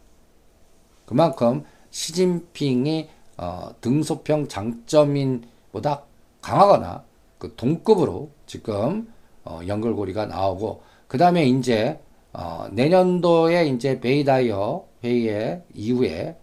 그만큼 1.06 1.63
시진핑이 1.91 3.10
어, 3.38 3.69
등소평 3.82 4.47
장점인보다 4.47 6.03
강하거나 6.41 7.03
그 7.38 7.53
동급으로 7.56 8.30
지금 8.45 9.12
어, 9.45 9.62
연결고리가 9.65 10.25
나오고 10.25 10.82
그 11.08 11.17
다음에 11.17 11.45
이제 11.45 11.99
어, 12.34 12.67
내년도에 12.71 13.67
이제 13.67 13.99
베이다이어 13.99 14.86
회의에 15.03 15.63
이후에 15.73 16.36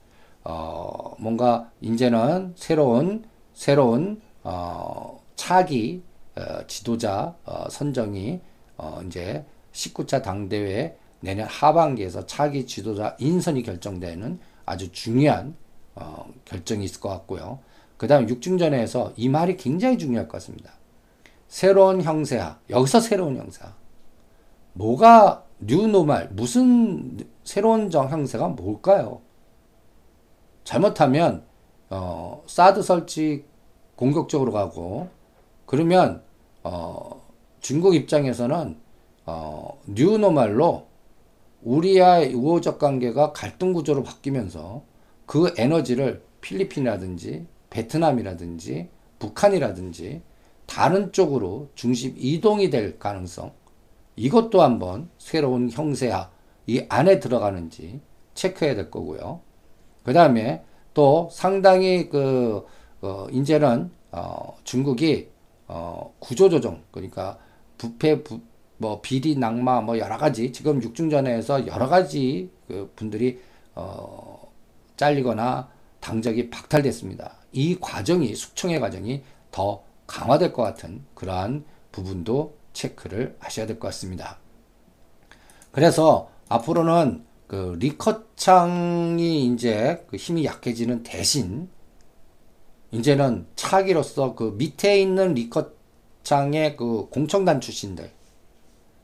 어, 0.44 1.14
뭔가 1.18 1.70
이제는 1.80 2.54
새로운 2.56 3.24
새로운 3.52 4.20
어, 4.44 5.20
차기 5.34 6.02
어, 6.36 6.66
지도자 6.66 7.34
어, 7.44 7.68
선정이 7.68 8.40
어, 8.76 9.00
이제 9.06 9.44
19차 9.72 10.22
당대회 10.22 10.96
내년 11.20 11.48
하반기에서 11.48 12.26
차기 12.26 12.66
지도자 12.66 13.16
인선이 13.18 13.62
결정되는 13.62 14.38
아주 14.66 14.92
중요한 14.92 15.56
어, 15.94 16.28
결정이 16.44 16.84
있을 16.84 17.00
것 17.00 17.08
같고요. 17.08 17.58
그 17.96 18.06
다음 18.06 18.28
육중전에서 18.28 19.14
이 19.16 19.28
말이 19.28 19.56
굉장히 19.56 19.96
중요할 19.98 20.28
것 20.28 20.34
같습니다. 20.34 20.72
새로운 21.48 22.02
형세화. 22.02 22.58
여기서 22.70 23.00
새로운 23.00 23.36
형세화. 23.36 23.74
뭐가 24.74 25.44
뉴노말 25.60 26.30
무슨 26.32 27.24
새로운 27.44 27.90
정 27.90 28.10
형세가 28.10 28.48
뭘까요? 28.48 29.22
잘못하면 30.64 31.44
어, 31.90 32.42
사드 32.46 32.82
설치 32.82 33.44
공격적으로 33.96 34.52
가고 34.52 35.08
그러면 35.66 36.22
어, 36.62 37.22
중국 37.60 37.94
입장에서는 37.94 38.78
어, 39.26 39.80
뉴노말로 39.86 40.86
우리와의 41.62 42.34
우호적 42.34 42.78
관계가 42.78 43.32
갈등 43.32 43.72
구조로 43.72 44.02
바뀌면서 44.02 44.82
그 45.26 45.54
에너지를 45.56 46.22
필리핀이라든지 46.40 47.46
베트남이라든지 47.70 48.88
북한이라든지 49.18 50.22
다른 50.66 51.12
쪽으로 51.12 51.68
중심 51.74 52.14
이동이 52.16 52.70
될 52.70 52.98
가능성 52.98 53.52
이것도 54.16 54.62
한번 54.62 55.08
새로운 55.18 55.70
형세화 55.70 56.30
이 56.66 56.84
안에 56.88 57.20
들어가는지 57.20 58.00
체크해야 58.34 58.74
될 58.74 58.90
거고요. 58.90 59.40
그 60.02 60.12
다음에 60.12 60.62
또 60.92 61.28
상당히 61.32 62.08
그, 62.08 62.64
어, 63.04 63.26
이제는, 63.30 63.90
어, 64.12 64.56
중국이, 64.64 65.28
어, 65.68 66.14
구조조정, 66.20 66.82
그러니까 66.90 67.38
부패, 67.78 68.22
부, 68.22 68.40
뭐, 68.78 69.00
비리, 69.02 69.36
낙마, 69.36 69.82
뭐, 69.82 69.98
여러 69.98 70.16
가지, 70.16 70.52
지금 70.52 70.82
육중전에서 70.82 71.66
여러 71.66 71.88
가지 71.88 72.50
그 72.66 72.90
분들이, 72.96 73.40
어, 73.74 74.50
잘리거나 74.96 75.68
당적이 76.00 76.50
박탈됐습니다. 76.50 77.36
이 77.52 77.76
과정이, 77.80 78.34
숙청의 78.34 78.80
과정이 78.80 79.22
더 79.50 79.82
강화될 80.06 80.52
것 80.52 80.62
같은 80.62 81.04
그러한 81.14 81.64
부분도 81.92 82.56
체크를 82.72 83.36
하셔야 83.38 83.66
될 83.66 83.78
것 83.78 83.88
같습니다. 83.88 84.38
그래서 85.72 86.30
앞으로는 86.48 87.24
그 87.46 87.76
리커창이 87.78 89.46
이제 89.46 90.04
그 90.08 90.16
힘이 90.16 90.44
약해지는 90.44 91.02
대신 91.02 91.68
이제는 92.94 93.46
차기로서 93.56 94.34
그 94.34 94.54
밑에 94.56 95.00
있는 95.00 95.34
리커창의 95.34 96.76
그 96.76 97.08
공청단 97.10 97.60
출신들 97.60 98.10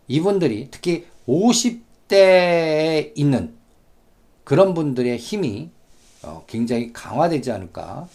이분들이 0.09 0.69
특히 0.71 1.07
50대에 1.29 3.13
있는 3.15 3.55
그런 4.45 4.75
분들의 4.75 5.17
힘이 5.19 5.71
어 6.23 6.45
굉장히 6.47 6.93
강화되지 6.93 7.53
않을까. 7.53 8.09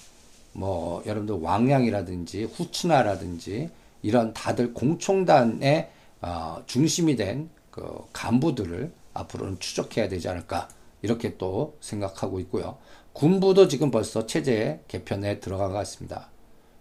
뭐 0.53 1.03
여러분들 1.05 1.35
왕량이라든지 1.35 2.45
후추나라든지 2.45 3.69
이런 4.01 4.33
다들 4.33 4.73
공청단의 4.73 5.89
어 6.21 6.63
중심이 6.65 7.15
된 7.15 7.49
그 7.75 8.07
간부들을 8.13 8.89
앞으로는 9.13 9.59
추적해야 9.59 10.07
되지 10.07 10.29
않을까 10.29 10.69
이렇게 11.05 11.37
또 11.37 11.77
생각하고 11.79 12.41
있고요. 12.41 12.77
군부도 13.13 13.69
지금 13.69 13.91
벌써 13.91 14.25
체제 14.25 14.83
개편에 14.89 15.39
들어간 15.39 15.85
습니다 15.85 16.31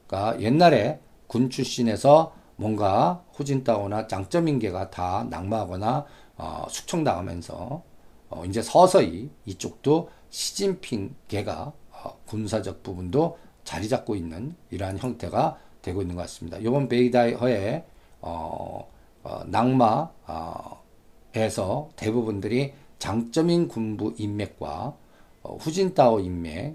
그러니까 0.06 0.40
옛날에 0.40 0.98
군 1.28 1.50
출신에서 1.50 2.34
뭔가 2.56 3.22
후진따오나 3.34 4.08
장점인계가 4.08 4.90
다 4.90 5.24
낙마하거나 5.30 6.06
어, 6.36 6.66
숙청당하면서 6.68 7.82
어, 8.30 8.44
이제 8.46 8.62
서서히 8.62 9.30
이쪽도 9.46 10.10
시진핑계가 10.30 11.72
어, 11.90 12.18
군사적 12.26 12.82
부분도 12.82 13.38
자리 13.62 13.88
잡고 13.88 14.16
있는 14.16 14.56
이러한 14.70 14.98
형태가 14.98 15.58
되고 15.82 16.02
있는 16.02 16.16
것 16.16 16.22
같습니다. 16.22 16.58
이번 16.58 16.88
베이다이허의 16.88 17.84
어, 18.22 18.88
어, 19.22 19.42
낙마에서 19.46 20.10
대부분들이 21.96 22.72
장점인 23.04 23.68
군부 23.68 24.14
인맥과 24.16 24.96
어, 25.42 25.56
후진타오 25.60 26.20
인맥, 26.20 26.74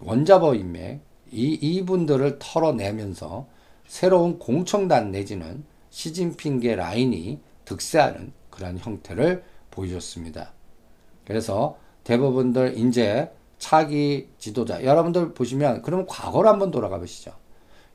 원자버 0.00 0.54
인맥 0.54 1.00
이 1.30 1.54
이분들을 1.54 2.38
털어내면서 2.38 3.46
새로운 3.86 4.38
공청단 4.38 5.10
내지는 5.10 5.64
시진핑계 5.88 6.76
라인이 6.76 7.40
득세하는 7.64 8.34
그런 8.50 8.76
형태를 8.76 9.44
보여줬습니다. 9.70 10.52
그래서 11.24 11.78
대부분들 12.04 12.76
이제 12.76 13.32
차기 13.58 14.28
지도자 14.36 14.84
여러분들 14.84 15.32
보시면 15.32 15.80
그러면 15.80 16.04
과거로 16.06 16.50
한번 16.50 16.70
돌아가 16.70 16.98
보시죠. 16.98 17.32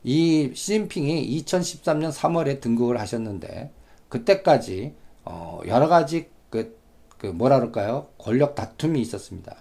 이 0.03 0.49
시진핑이 0.51 1.43
2013년 1.43 2.11
3월에 2.11 2.59
등극을 2.59 2.99
하셨는데 2.99 3.71
그때까지 4.09 4.95
어 5.25 5.59
여러 5.67 5.87
가지 5.87 6.29
그, 6.49 6.76
그 7.17 7.27
뭐라 7.27 7.59
그럴까요? 7.59 8.09
권력 8.17 8.55
다툼이 8.55 9.01
있었습니다. 9.01 9.55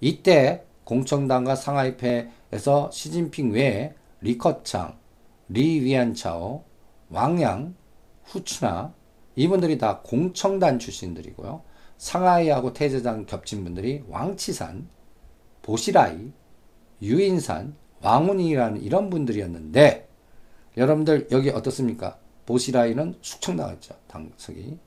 이때 0.00 0.64
공청당과 0.84 1.56
상하이패에서 1.56 2.90
시진핑 2.92 3.52
외에 3.52 3.94
리커창, 4.20 4.96
리위안차오, 5.48 6.64
왕양, 7.10 7.74
후추나 8.24 8.94
이분들이 9.36 9.78
다 9.78 10.00
공청단 10.02 10.78
출신들이고요. 10.78 11.62
상하이하고 11.96 12.72
태제장 12.72 13.26
겹친 13.26 13.64
분들이 13.64 14.04
왕치산, 14.08 14.88
보시라이, 15.62 16.32
유인산, 17.02 17.76
왕훈이라는 18.00 18.82
이런 18.82 19.10
분들이었는데 19.10 20.08
여러분들 20.76 21.28
여기 21.32 21.50
어떻습니까? 21.50 22.18
보시라이는 22.46 23.16
숙청당했죠. 23.20 23.94
당석이. 24.06 24.78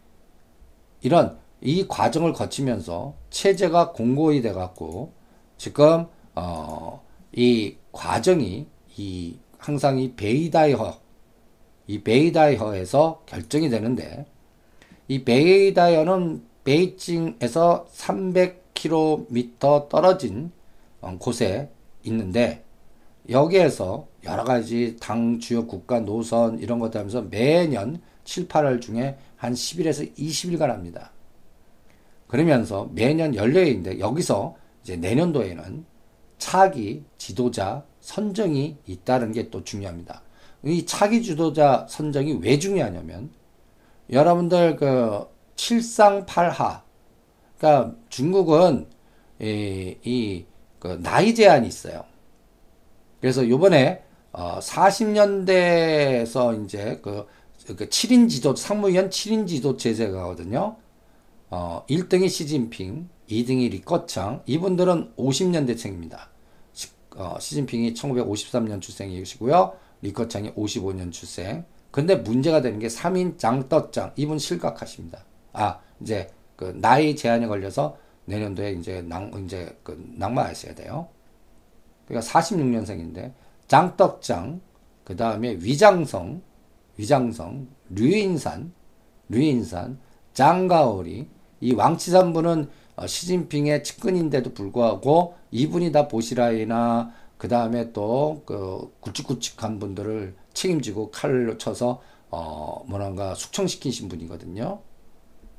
이런 1.02 1.38
이 1.62 1.88
과정을 1.88 2.34
거치면서 2.34 3.14
체제가 3.30 3.92
공고히 3.92 4.42
돼 4.42 4.52
갖고 4.52 5.14
지금 5.58 6.08
어, 6.34 7.04
이 7.32 7.76
과정이 7.92 8.68
이 8.98 9.38
항상 9.58 10.00
이 10.00 10.14
베이다이허 10.14 11.00
이 11.88 12.02
베이다이허에서 12.02 13.24
결정이 13.26 13.70
되는데 13.70 14.26
이 15.08 15.24
베이다이허는 15.24 16.44
베이징에서 16.64 17.88
300km 17.94 19.90
떨어진 19.90 20.52
어, 21.00 21.16
곳에 21.20 21.70
있는데 22.04 22.64
여기에서 23.30 24.08
여러 24.24 24.44
가지 24.44 24.98
당 25.00 25.40
주요 25.40 25.68
국가 25.68 26.00
노선 26.00 26.60
이런 26.60 26.80
것들 26.80 27.00
하면서 27.00 27.22
매년 27.22 28.02
7, 28.24 28.48
8월 28.48 28.82
중에 28.82 29.18
한 29.36 29.54
10일에서 29.54 30.16
20일간 30.16 30.68
합니다. 30.68 31.12
그러면서 32.32 32.90
매년 32.94 33.36
연례인데 33.36 34.00
여기서 34.00 34.56
이제 34.82 34.96
내년도에는 34.96 35.86
차기 36.38 37.04
지도자 37.18 37.84
선정이 38.00 38.78
있다는 38.86 39.34
게 39.34 39.52
또 39.52 39.66
중요합니다. 39.66 40.22
이 40.64 40.86
차기 40.86 41.22
지도자 41.22 41.86
선정이 41.90 42.40
왜 42.42 42.58
중요하냐면 42.58 43.32
여러분들 44.10 44.78
그 44.78 45.28
칠상팔하 45.58 46.84
그러니까 47.58 47.96
중국은 48.08 48.88
이, 49.42 49.98
이그 50.02 51.02
나이 51.04 51.36
제한이 51.36 51.68
있어요. 51.68 52.06
그래서 53.20 53.48
요번에 53.48 54.04
어 54.32 54.60
40년대에서 54.60 56.64
이제 56.64 56.98
그, 57.04 57.28
그 57.68 57.90
7인 57.90 58.30
지도 58.30 58.56
상무위원 58.56 59.10
7인 59.10 59.48
지도 59.48 59.76
제재가거든요. 59.76 60.78
어 61.52 61.86
1등이 61.90 62.30
시진핑, 62.30 63.10
2등이 63.30 63.70
리커창, 63.72 64.44
이분들은 64.46 65.16
50년대생입니다. 65.18 66.30
시, 66.72 66.88
어, 67.18 67.38
시진핑이 67.40 67.94
1953년 67.94 68.82
출생이시고요. 68.82 69.74
리커창이 70.02 70.54
55년 70.54 71.12
출생. 71.12 71.66
근데 71.92 72.16
문제가 72.16 72.62
되는 72.62 72.80
게 72.80 72.88
3인 72.88 73.38
장떠짱, 73.38 74.14
이분 74.16 74.40
실각하십니다. 74.40 75.26
아, 75.52 75.80
이제 76.00 76.30
그 76.56 76.74
나이 76.80 77.18
제한에 77.18 77.48
걸려서 77.48 77.98
내년도에 78.26 78.72
이제 78.72 79.02
낭, 79.02 79.32
이제 79.44 79.78
그 79.84 80.02
낙마하셔야 80.18 80.74
돼요. 80.74 81.10
그러니까 82.08 82.32
46년생인데, 82.32 83.34
장떡장, 83.68 84.62
그 85.04 85.18
다음에 85.18 85.58
위장성, 85.60 86.42
위장성, 86.96 87.68
류인산, 87.90 88.72
류인산, 89.28 90.00
장가오리, 90.34 91.28
이 91.62 91.74
왕치산부는 91.74 92.70
어, 92.98 93.08
시진핑의 93.08 93.84
측근인데도 93.84 94.54
불구하고 94.54 95.36
이분이 95.52 95.92
다 95.92 96.08
보시라이나 96.08 97.14
그 97.38 97.48
다음에 97.48 97.92
또 97.94 98.44
그 98.46 98.94
굵직굵직한 99.00 99.80
분들을 99.80 100.36
책임지고 100.54 101.12
칼로 101.12 101.58
쳐서 101.58 102.02
어 102.30 102.84
뭐란가 102.88 103.36
숙청시키신 103.36 104.10
분이거든요. 104.10 104.80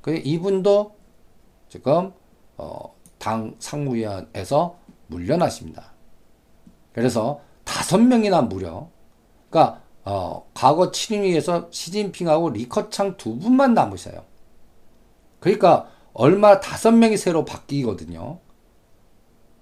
그 0.02 0.14
이분도 0.16 0.94
지금 1.68 2.12
어 2.56 3.02
당 3.22 3.54
상무위원에서 3.60 4.78
물려나십니다. 5.06 5.92
그래서 6.92 7.38
다섯 7.62 7.98
명이나 7.98 8.42
무려 8.42 8.88
그러니까 9.48 9.80
어 10.04 10.44
과거 10.54 10.90
7인위에서 10.90 11.72
시진핑하고 11.72 12.50
리커창 12.50 13.16
두 13.16 13.38
분만 13.38 13.74
남으셔요. 13.74 14.24
그러니까 15.42 15.88
얼마 16.14 16.60
다섯 16.60 16.92
명이 16.92 17.16
새로 17.16 17.44
바뀌거든요. 17.44 18.38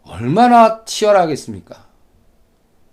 얼마나 0.04 0.84
치열하겠습니까? 0.84 1.88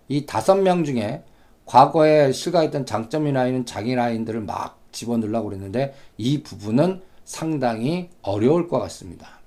이 0.08 0.26
다섯 0.26 0.56
명 0.56 0.86
중에 0.86 1.24
과거에 1.66 2.32
실가했던 2.32 2.86
장점이 2.86 3.34
나있는 3.34 3.66
장애 3.66 3.94
라인들을 3.94 4.40
막 4.42 4.80
집어넣으려고 4.94 5.50
그랬는데 5.50 5.96
이 6.16 6.42
부분은 6.44 7.02
상당히 7.26 8.10
어려울 8.22 8.70
것 8.70 8.80
같습니다. 8.80 9.42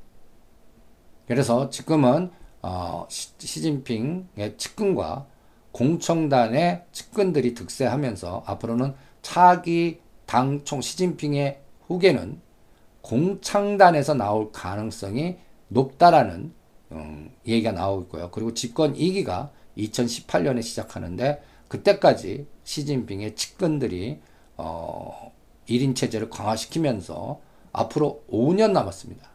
그래서 1.26 1.70
지금은 1.70 2.31
어, 2.61 3.07
시진핑의 3.09 4.59
측근과 4.59 5.26
공청단의 5.72 6.85
측근들이 6.92 7.55
득세하면서 7.55 8.42
앞으로는 8.44 8.94
차기 9.22 10.00
당총 10.26 10.83
시진핑의 10.83 11.59
후계는 11.87 12.49
공창단에서 13.02 14.14
나올 14.14 14.52
가능성이 14.52 15.36
높다라는 15.68 16.52
음, 16.92 17.30
얘기가 17.46 17.72
나오고 17.72 18.02
있고요. 18.02 18.30
그리고 18.30 18.54
집권 18.54 18.94
2기가 18.94 19.50
2018년에 19.78 20.62
시작하는데 20.62 21.42
그때까지 21.68 22.46
시진핑의 22.64 23.36
측근들이 23.36 24.18
어, 24.56 25.32
1인 25.68 25.94
체제를 25.94 26.30
강화시키면서 26.30 27.40
앞으로 27.72 28.24
5년 28.30 28.72
남았습니다. 28.72 29.30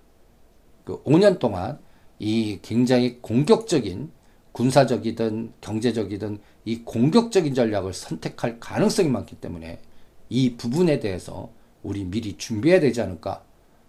그 0.83 1.01
5년 1.03 1.39
동안 1.39 1.79
이 2.19 2.59
굉장히 2.61 3.19
공격적인 3.21 4.11
군사적이든 4.51 5.53
경제적이든 5.61 6.39
이 6.65 6.81
공격적인 6.83 7.53
전략을 7.53 7.93
선택할 7.93 8.59
가능성이 8.59 9.09
많기 9.09 9.35
때문에 9.35 9.79
이 10.29 10.55
부분에 10.55 10.99
대해서 10.99 11.49
우리 11.83 12.03
미리 12.05 12.37
준비해야 12.37 12.79
되지 12.79 13.01
않을까 13.01 13.43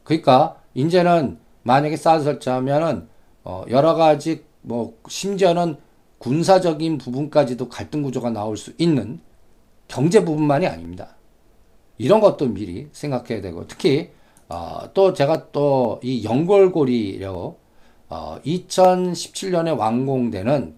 그러니까 0.06 0.56
이제는 0.74 1.38
만약에 1.64 1.96
사드 1.96 2.22
설치하면은 2.24 3.08
어 3.44 3.64
여러 3.70 3.94
가지 3.94 4.44
뭐 4.62 4.94
심지어는 5.08 5.76
군사적인 6.18 6.98
부분까지도 6.98 7.68
갈등 7.68 8.02
구조가 8.02 8.30
나올 8.30 8.56
수 8.56 8.72
있는 8.78 9.20
경제 9.88 10.24
부분만이 10.24 10.66
아닙니다. 10.66 11.16
이런 11.98 12.20
것도 12.20 12.48
미리 12.48 12.88
생각해야 12.92 13.40
되고 13.40 13.66
특히 13.66 14.10
어, 14.48 14.88
또 14.94 15.12
제가 15.12 15.50
또 15.50 15.98
이 16.02 16.24
연골고리라고 16.24 17.58
어, 18.08 18.38
2017년에 18.44 19.76
완공되는 19.76 20.76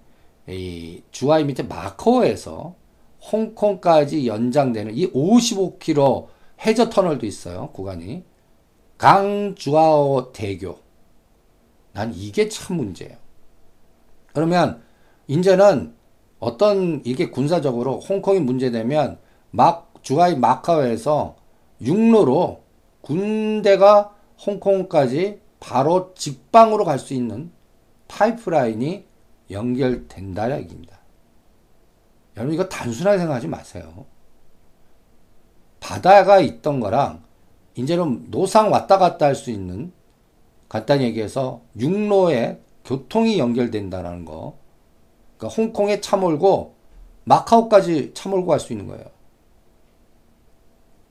이 0.48 1.02
주하이 1.10 1.44
밑에 1.44 1.64
마커에서 1.64 2.74
홍콩까지 3.30 4.26
연장되는 4.26 4.94
이 4.96 5.10
55km 5.12 6.28
해저 6.60 6.88
터널도 6.88 7.26
있어요 7.26 7.68
구간이 7.72 8.22
강주아오 8.98 10.32
대교. 10.32 10.78
난 11.92 12.12
이게 12.14 12.48
참 12.48 12.76
문제예요. 12.76 13.16
그러면 14.34 14.82
이제는 15.26 15.94
어떤 16.38 17.00
이게 17.04 17.30
군사적으로 17.30 18.00
홍콩이 18.00 18.40
문제되면 18.40 19.18
막 19.50 19.94
주하이 20.02 20.36
마카오에서 20.36 21.36
육로로 21.80 22.62
군대가 23.00 24.14
홍콩까지 24.44 25.40
바로 25.60 26.14
직방으로 26.14 26.84
갈 26.84 26.98
수 26.98 27.14
있는 27.14 27.50
파이프라인이 28.08 29.06
연결된다 29.50 30.56
얘기입니다. 30.58 30.98
여러분 32.36 32.54
이거 32.54 32.68
단순하게 32.68 33.18
생각하지 33.18 33.48
마세요. 33.48 34.06
바다가 35.80 36.40
있던 36.40 36.80
거랑 36.80 37.27
이제는 37.78 38.30
노상 38.30 38.72
왔다 38.72 38.98
갔다 38.98 39.26
할 39.26 39.34
수 39.36 39.50
있는 39.50 39.92
간단히 40.68 41.04
얘기해서 41.04 41.62
육로에 41.78 42.60
교통이 42.84 43.38
연결된다는 43.38 44.24
거. 44.24 44.56
그러니까 45.36 45.56
홍콩에 45.62 46.00
차 46.00 46.16
몰고 46.16 46.74
마카오까지 47.24 48.12
차 48.14 48.28
몰고 48.28 48.48
갈 48.48 48.58
수 48.58 48.72
있는 48.72 48.88
거예요. 48.88 49.04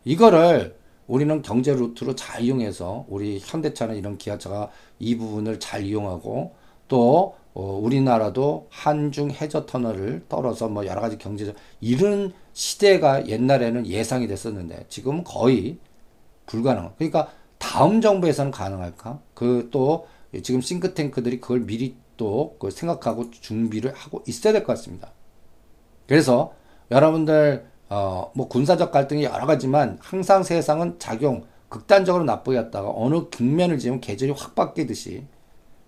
이거를 0.03 0.77
우리는 1.07 1.41
경제 1.41 1.73
루트로 1.73 2.15
잘 2.15 2.41
이용해서 2.41 3.05
우리 3.07 3.39
현대차나 3.41 3.93
이런 3.93 4.17
기아차가 4.17 4.69
이 4.99 5.17
부분을 5.17 5.59
잘 5.59 5.85
이용하고 5.85 6.53
또 6.89 7.35
어, 7.53 7.79
우리나라도 7.81 8.67
한중 8.69 9.31
해저 9.31 9.65
터널을 9.65 10.25
떨어서 10.29 10.67
뭐 10.67 10.85
여러 10.85 11.01
가지 11.01 11.17
경제적 11.17 11.55
이런 11.79 12.33
시대가 12.53 13.25
옛날에는 13.25 13.87
예상이 13.87 14.27
됐었는데 14.27 14.85
지금은 14.89 15.23
거의 15.23 15.77
불가능. 16.47 16.91
그러니까 16.97 17.29
다음 17.59 18.01
정부에서는 18.01 18.51
가능할까? 18.51 19.19
그 19.35 19.69
또 19.71 20.07
지금 20.43 20.61
싱크탱크들이 20.61 21.39
그걸 21.39 21.61
미리 21.61 21.95
또 22.17 22.57
생각하고 22.69 23.29
준비를 23.31 23.93
하고 23.93 24.23
있어야 24.27 24.53
될 24.53 24.63
것 24.63 24.73
같습니다. 24.73 25.11
그래서 26.07 26.53
여러분들 26.91 27.67
어, 27.89 28.31
뭐 28.35 28.47
군사적 28.47 28.91
갈등이 28.91 29.23
여러 29.23 29.45
가지만 29.45 29.97
항상 30.01 30.43
세상은 30.43 30.97
작용 30.99 31.45
극단적으로 31.69 32.23
나쁘겠다가 32.23 32.91
어느 32.95 33.25
국면을 33.29 33.77
지으면 33.79 34.01
계절이 34.01 34.33
확 34.37 34.55
바뀌듯이 34.55 35.25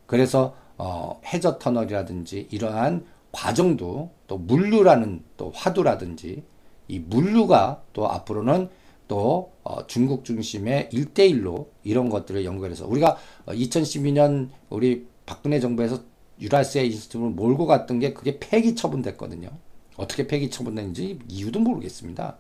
그래서 0.05 0.55
어, 0.77 1.19
해저 1.25 1.57
터널이라든지 1.59 2.47
이러한 2.51 3.05
과정도 3.31 4.11
또 4.27 4.37
물류라는 4.37 5.23
또 5.37 5.51
화두라든지 5.53 6.43
이 6.87 6.99
물류가 6.99 7.83
또 7.93 8.09
앞으로는 8.09 8.69
또 9.09 9.51
어, 9.63 9.85
중국 9.87 10.23
중심의 10.23 10.89
일대일로 10.93 11.69
이런 11.83 12.09
것들을 12.09 12.45
연결해서 12.45 12.87
우리가 12.87 13.17
2012년 13.47 14.49
우리 14.69 15.07
박근혜 15.25 15.59
정부에서 15.59 16.01
유라시아 16.39 16.83
인스티튜트를 16.83 17.31
몰고 17.31 17.65
갔던 17.65 17.99
게 17.99 18.13
그게 18.13 18.39
폐기 18.39 18.75
처분됐거든요. 18.75 19.49
어떻게 19.97 20.27
폐기 20.27 20.49
처분됐는지 20.49 21.19
이유도 21.27 21.59
모르겠습니다. 21.59 22.37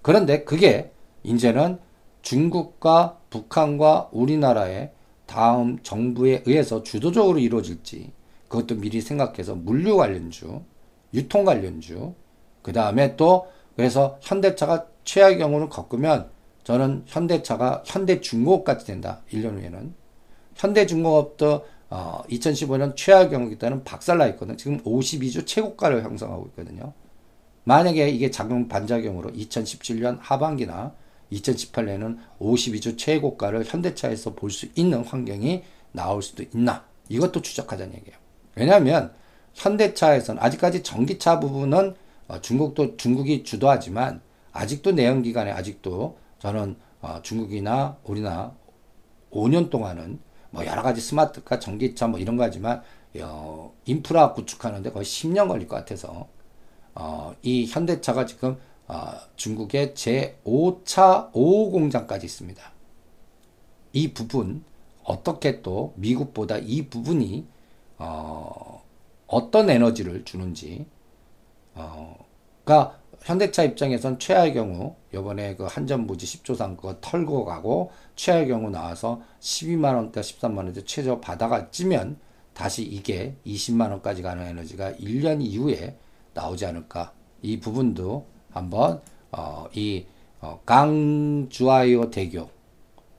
그런데 0.00 0.44
그게 0.44 0.92
이제는 1.24 1.78
중국과 2.22 3.18
북한과 3.28 4.10
우리나라의 4.12 4.92
다음 5.26 5.80
정부에 5.82 6.44
의해서 6.46 6.84
주도적으로 6.84 7.40
이루어질지 7.40 8.12
그것도 8.48 8.76
미리 8.76 9.00
생각해서 9.00 9.56
물류 9.56 9.96
관련주, 9.96 10.62
유통 11.14 11.44
관련주, 11.44 12.14
그 12.62 12.72
다음에 12.72 13.16
또 13.16 13.48
그래서 13.74 14.18
현대차가 14.22 14.86
최악의 15.06 15.38
경우는 15.38 15.70
겪으면 15.70 16.28
저는 16.64 17.04
현대차가 17.06 17.82
현대중공업같이 17.86 18.86
된다. 18.86 19.22
1년 19.32 19.58
후에는. 19.58 19.94
현대중공업도 20.56 21.64
어, 21.88 22.22
2015년 22.28 22.96
최악의 22.96 23.30
경우기 23.30 23.58
때는 23.58 23.84
박살나 23.84 24.26
있거든요. 24.28 24.56
지금 24.56 24.82
52주 24.82 25.46
최고가를 25.46 26.02
형성하고 26.02 26.46
있거든요. 26.48 26.92
만약에 27.64 28.08
이게 28.10 28.30
작용 28.30 28.68
반작용으로 28.68 29.30
2017년 29.30 30.18
하반기나 30.20 30.92
2018년에는 31.32 32.18
52주 32.40 32.98
최고가를 32.98 33.64
현대차에서 33.64 34.34
볼 34.34 34.50
수 34.50 34.66
있는 34.74 35.04
환경이 35.04 35.62
나올 35.92 36.22
수도 36.22 36.42
있나? 36.54 36.84
이것도 37.08 37.42
추적하자는 37.42 37.94
얘기예요. 37.94 38.18
왜냐하면 38.56 39.12
현대차에서는 39.54 40.42
아직까지 40.42 40.82
전기차 40.82 41.40
부분은 41.40 41.94
어, 42.28 42.40
중국도 42.40 42.96
중국이 42.96 43.44
주도하지만 43.44 44.20
아직도 44.56 44.92
내연기관에 44.92 45.50
아직도 45.52 46.18
저는 46.38 46.76
어, 47.00 47.20
중국이나 47.22 47.98
우리나 48.04 48.54
5년 49.30 49.70
동안은 49.70 50.20
뭐 50.50 50.64
여러 50.64 50.82
가지 50.82 51.00
스마트카, 51.00 51.58
전기차 51.58 52.08
뭐 52.08 52.18
이런 52.18 52.36
거 52.36 52.44
하지만 52.44 52.82
어, 53.20 53.74
인프라 53.84 54.32
구축하는데 54.32 54.90
거의 54.90 55.04
10년 55.04 55.48
걸릴 55.48 55.68
것 55.68 55.76
같아서 55.76 56.28
어, 56.94 57.34
이 57.42 57.66
현대차가 57.66 58.26
지금 58.26 58.58
어, 58.88 59.12
중국의 59.36 59.94
제5차 59.94 61.32
5호 61.32 61.72
공장까지 61.72 62.26
있습니다. 62.26 62.72
이 63.92 64.12
부분 64.12 64.64
어떻게 65.04 65.62
또 65.62 65.92
미국보다 65.96 66.58
이 66.58 66.88
부분이 66.88 67.46
어, 67.98 68.82
어떤 69.26 69.70
에너지를 69.70 70.24
주는지 70.24 70.86
어, 71.74 72.16
가 72.64 72.98
현대차 73.26 73.64
입장에선 73.64 74.20
최하의 74.20 74.54
경우 74.54 74.94
요번에 75.12 75.56
그 75.56 75.64
한전부지 75.64 76.26
10조상 76.26 76.76
그거 76.76 76.96
털고 77.00 77.44
가고 77.44 77.90
최하의 78.14 78.46
경우 78.46 78.70
나와서 78.70 79.20
12만 79.40 79.96
원대 79.96 80.20
13만 80.20 80.58
원대 80.58 80.84
최저 80.84 81.18
바다가 81.18 81.68
찌면 81.72 82.18
다시 82.54 82.84
이게 82.84 83.34
20만 83.44 83.90
원까지 83.90 84.22
가는 84.22 84.46
에너지가 84.46 84.92
1년 84.92 85.42
이후에 85.42 85.96
나오지 86.34 86.66
않을까. 86.66 87.12
이 87.42 87.58
부분도 87.58 88.26
한번 88.52 89.00
어, 89.32 89.66
이 89.74 90.06
어, 90.40 90.60
강주아이오 90.64 92.10
대교 92.10 92.48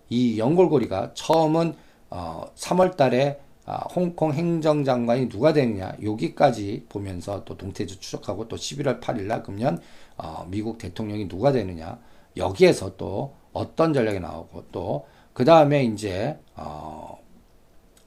이 0.08 0.40
연골고리가 0.40 1.16
처음은 1.16 1.76
어, 2.12 2.46
3월 2.56 2.96
달에 2.96 3.42
아, 3.68 3.84
홍콩 3.94 4.34
행정장관이 4.34 5.30
누가 5.30 5.54
되느냐 5.54 5.94
여기까지 6.02 6.86
보면서 6.90 7.44
또 7.46 7.56
동태주 7.56 8.00
추적하고 8.00 8.48
또 8.48 8.56
11월 8.56 9.00
8일 9.00 9.24
날 9.24 9.44
금년 9.44 9.80
어, 10.18 10.48
미국 10.50 10.80
대통령이 10.80 11.28
누가 11.28 11.52
되느냐 11.52 12.00
여기에서 12.36 12.98
또 12.98 13.36
어떤 13.54 13.94
전략이 13.94 14.20
나오고 14.20 14.66
또 14.72 15.06
그 15.38 15.46
다음에 15.46 15.84
이제 15.84 16.36
어, 16.56 17.20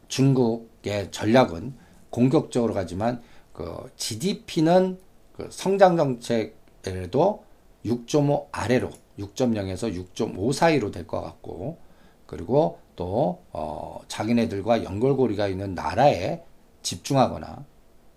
중국의 0.08 1.12
전략은 1.12 1.74
공격적으로 2.10 2.74
가지만 2.74 3.22
그 3.52 3.88
GDP는 3.94 4.98
그 5.36 5.46
성장 5.52 5.96
정책에도 5.96 7.44
6.5 7.86 8.48
아래로 8.50 8.90
6.0에서 9.20 9.94
6.5 10.12 10.52
사이로 10.52 10.90
될 10.90 11.06
것 11.06 11.20
같고 11.20 11.78
그리고 12.26 12.80
또 13.00 13.42
어, 13.52 14.02
자기네들과 14.08 14.84
연결고리가 14.84 15.48
있는 15.48 15.74
나라에 15.74 16.42
집중하거나 16.82 17.64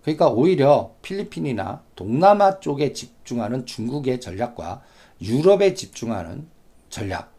그러니까 0.02 0.28
오히려 0.28 0.94
필리핀이나 1.00 1.82
동남아 1.96 2.60
쪽에 2.60 2.92
집중하는 2.92 3.64
중국의 3.64 4.20
전략과 4.20 4.82
유럽에 5.22 5.72
집중하는 5.72 6.46
전략 6.90 7.32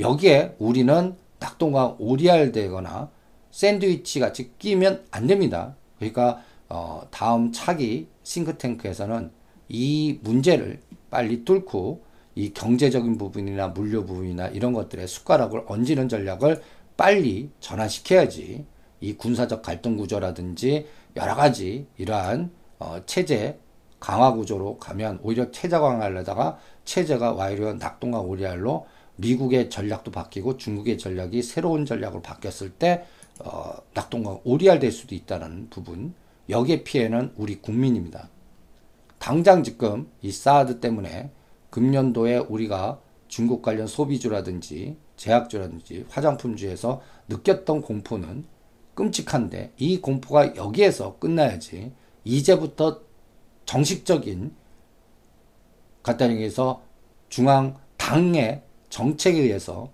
여기에 0.00 0.56
우리는 0.58 1.14
낙동강 1.38 1.94
오리알 2.00 2.50
되거나 2.50 3.08
샌드위치 3.52 4.18
같이 4.18 4.50
끼면 4.58 5.04
안 5.12 5.28
됩니다. 5.28 5.76
그러니까 6.00 6.42
어, 6.68 7.02
다음 7.12 7.52
차기 7.52 8.08
싱크탱크에서는 8.24 9.30
이 9.68 10.18
문제를 10.22 10.80
빨리 11.08 11.44
뚫고 11.44 12.02
이 12.34 12.52
경제적인 12.52 13.18
부분이나 13.18 13.68
물류 13.68 14.04
부분이나 14.06 14.48
이런 14.48 14.72
것들에 14.72 15.06
숟가락을 15.06 15.64
얹는 15.66 16.08
전략을 16.08 16.62
빨리 16.96 17.50
전환시켜야지 17.60 18.64
이 19.00 19.12
군사적 19.14 19.62
갈등 19.62 19.96
구조라든지 19.96 20.86
여러 21.16 21.34
가지 21.34 21.86
이러한 21.98 22.50
어, 22.78 23.00
체제 23.06 23.58
강화 24.00 24.32
구조로 24.32 24.78
가면 24.78 25.20
오히려 25.22 25.50
체제 25.50 25.78
강화하려다가 25.78 26.58
체제가 26.84 27.34
오히려 27.34 27.74
낙동강 27.74 28.28
오리알로 28.28 28.86
미국의 29.16 29.70
전략도 29.70 30.10
바뀌고 30.10 30.56
중국의 30.56 30.98
전략이 30.98 31.42
새로운 31.42 31.84
전략으로 31.84 32.22
바뀌었을 32.22 32.70
때 32.70 33.04
어, 33.40 33.74
낙동강 33.94 34.40
오리알 34.44 34.78
될 34.78 34.90
수도 34.90 35.14
있다는 35.14 35.68
부분 35.70 36.14
여기에 36.48 36.84
피해는 36.84 37.32
우리 37.36 37.56
국민입니다. 37.56 38.28
당장 39.18 39.62
지금 39.62 40.08
이 40.20 40.32
사드 40.32 40.80
때문에 40.80 41.30
금년도에 41.72 42.36
우리가 42.36 43.00
중국 43.28 43.62
관련 43.62 43.86
소비주라든지 43.86 44.98
제약주라든지 45.16 46.04
화장품주에서 46.10 47.00
느꼈던 47.28 47.80
공포는 47.80 48.44
끔찍한데 48.94 49.72
이 49.78 50.00
공포가 50.00 50.54
여기에서 50.54 51.18
끝나야지 51.18 51.92
이제부터 52.24 53.00
정식적인 53.64 54.54
간단히 56.02 56.34
얘기해서 56.34 56.82
중앙 57.30 57.78
당의 57.96 58.62
정책에 58.90 59.40
의해서 59.40 59.90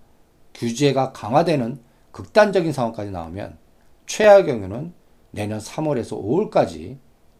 규제가 0.53 1.13
강화되는 1.13 1.79
극단적인 2.11 2.73
상황까지 2.73 3.11
나오면 3.11 3.57
최악의 4.05 4.45
경우는 4.47 4.93
내년 5.31 5.59
3월에서 5.59 6.21
5월까지 6.21 6.97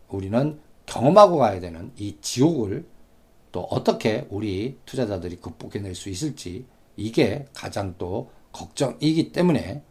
우리는 0.08 0.60
경험하고 0.86 1.38
가야 1.38 1.60
되는 1.60 1.92
이 1.98 2.16
지옥을 2.22 2.86
또 3.52 3.62
어떻게 3.62 4.28
우리 4.30 4.78
투자자들이 4.86 5.38
극복해낼 5.38 5.96
수 5.96 6.10
있을지 6.10 6.66
이게 6.96 7.46
가장 7.54 7.96
또 7.98 8.30
걱정이기 8.52 9.32
때문에 9.32 9.84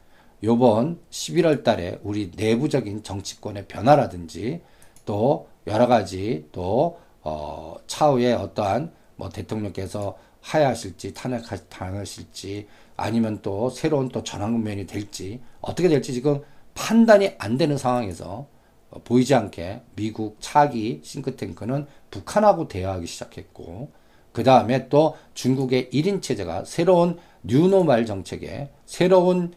요번 0.45 1.01
11월 1.11 1.65
달에 1.65 1.99
우리 2.03 2.31
내부적인 2.37 3.03
정치권의 3.03 3.67
변화라든지 3.67 4.61
또 5.05 5.49
여러 5.67 5.87
가지 5.87 6.47
또 6.53 6.99
어, 7.23 7.77
차후에 7.87 8.33
어떠한 8.35 8.93
뭐 9.17 9.29
대통령께서 9.29 10.17
하야하실지 10.41 11.15
탄핵당하실지 11.15 12.69
아니면 12.97 13.41
또 13.43 13.69
새로운 13.71 14.09
또 14.09 14.23
전환국면이 14.23 14.87
될지 14.87 15.41
어떻게 15.61 15.89
될지 15.89 16.13
지금 16.13 16.43
판단이 16.75 17.33
안 17.39 17.59
되는 17.59 17.77
상황에서 17.77 18.47
어, 18.91 19.01
보이지 19.03 19.35
않게 19.35 19.83
미국 19.97 20.37
차기 20.41 21.01
싱크탱크는 21.03 21.87
북한하고 22.11 22.69
대화하기 22.69 23.07
시작했고 23.07 23.93
그 24.33 24.45
다음에 24.45 24.89
또 24.89 25.17
중국의 25.35 25.91
1인 25.91 26.23
체제가 26.23 26.65
새로운 26.65 27.19
뉴노말 27.43 28.07
정책의 28.07 28.71
새로운 28.85 29.55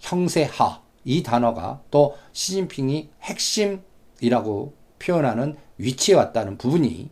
형세화 0.00 0.82
이 1.04 1.22
단어가 1.22 1.82
또 1.90 2.16
시진핑이 2.32 3.10
핵심이라고 3.22 4.74
표현하는 4.98 5.56
위치에 5.78 6.14
왔다는 6.14 6.58
부분이 6.58 7.10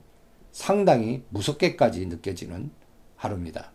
상당히 0.53 1.22
무섭게까지 1.29 2.07
느껴지는 2.07 2.70
하루입니다. 3.16 3.72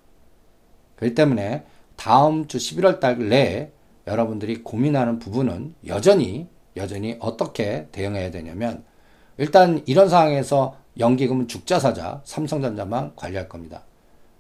그렇기 0.95 1.16
때문에 1.16 1.66
다음 1.95 2.47
주 2.47 2.58
11월 2.58 3.00
달 3.00 3.18
내에 3.30 3.72
여러분들이 4.08 4.64
고민하는 4.64 5.20
부분은 5.20 5.76
여전히 5.88 6.47
여전히 6.76 7.18
어떻게 7.20 7.88
대응해야 7.91 8.32
되냐면 8.32 8.84
일단 9.38 9.84
이런 9.86 10.10
상황에서 10.10 10.78
연기금은 10.97 11.47
죽자 11.47 11.79
사자 11.79 12.21
삼성전자만 12.25 13.15
관리할 13.15 13.47
겁니다. 13.47 13.83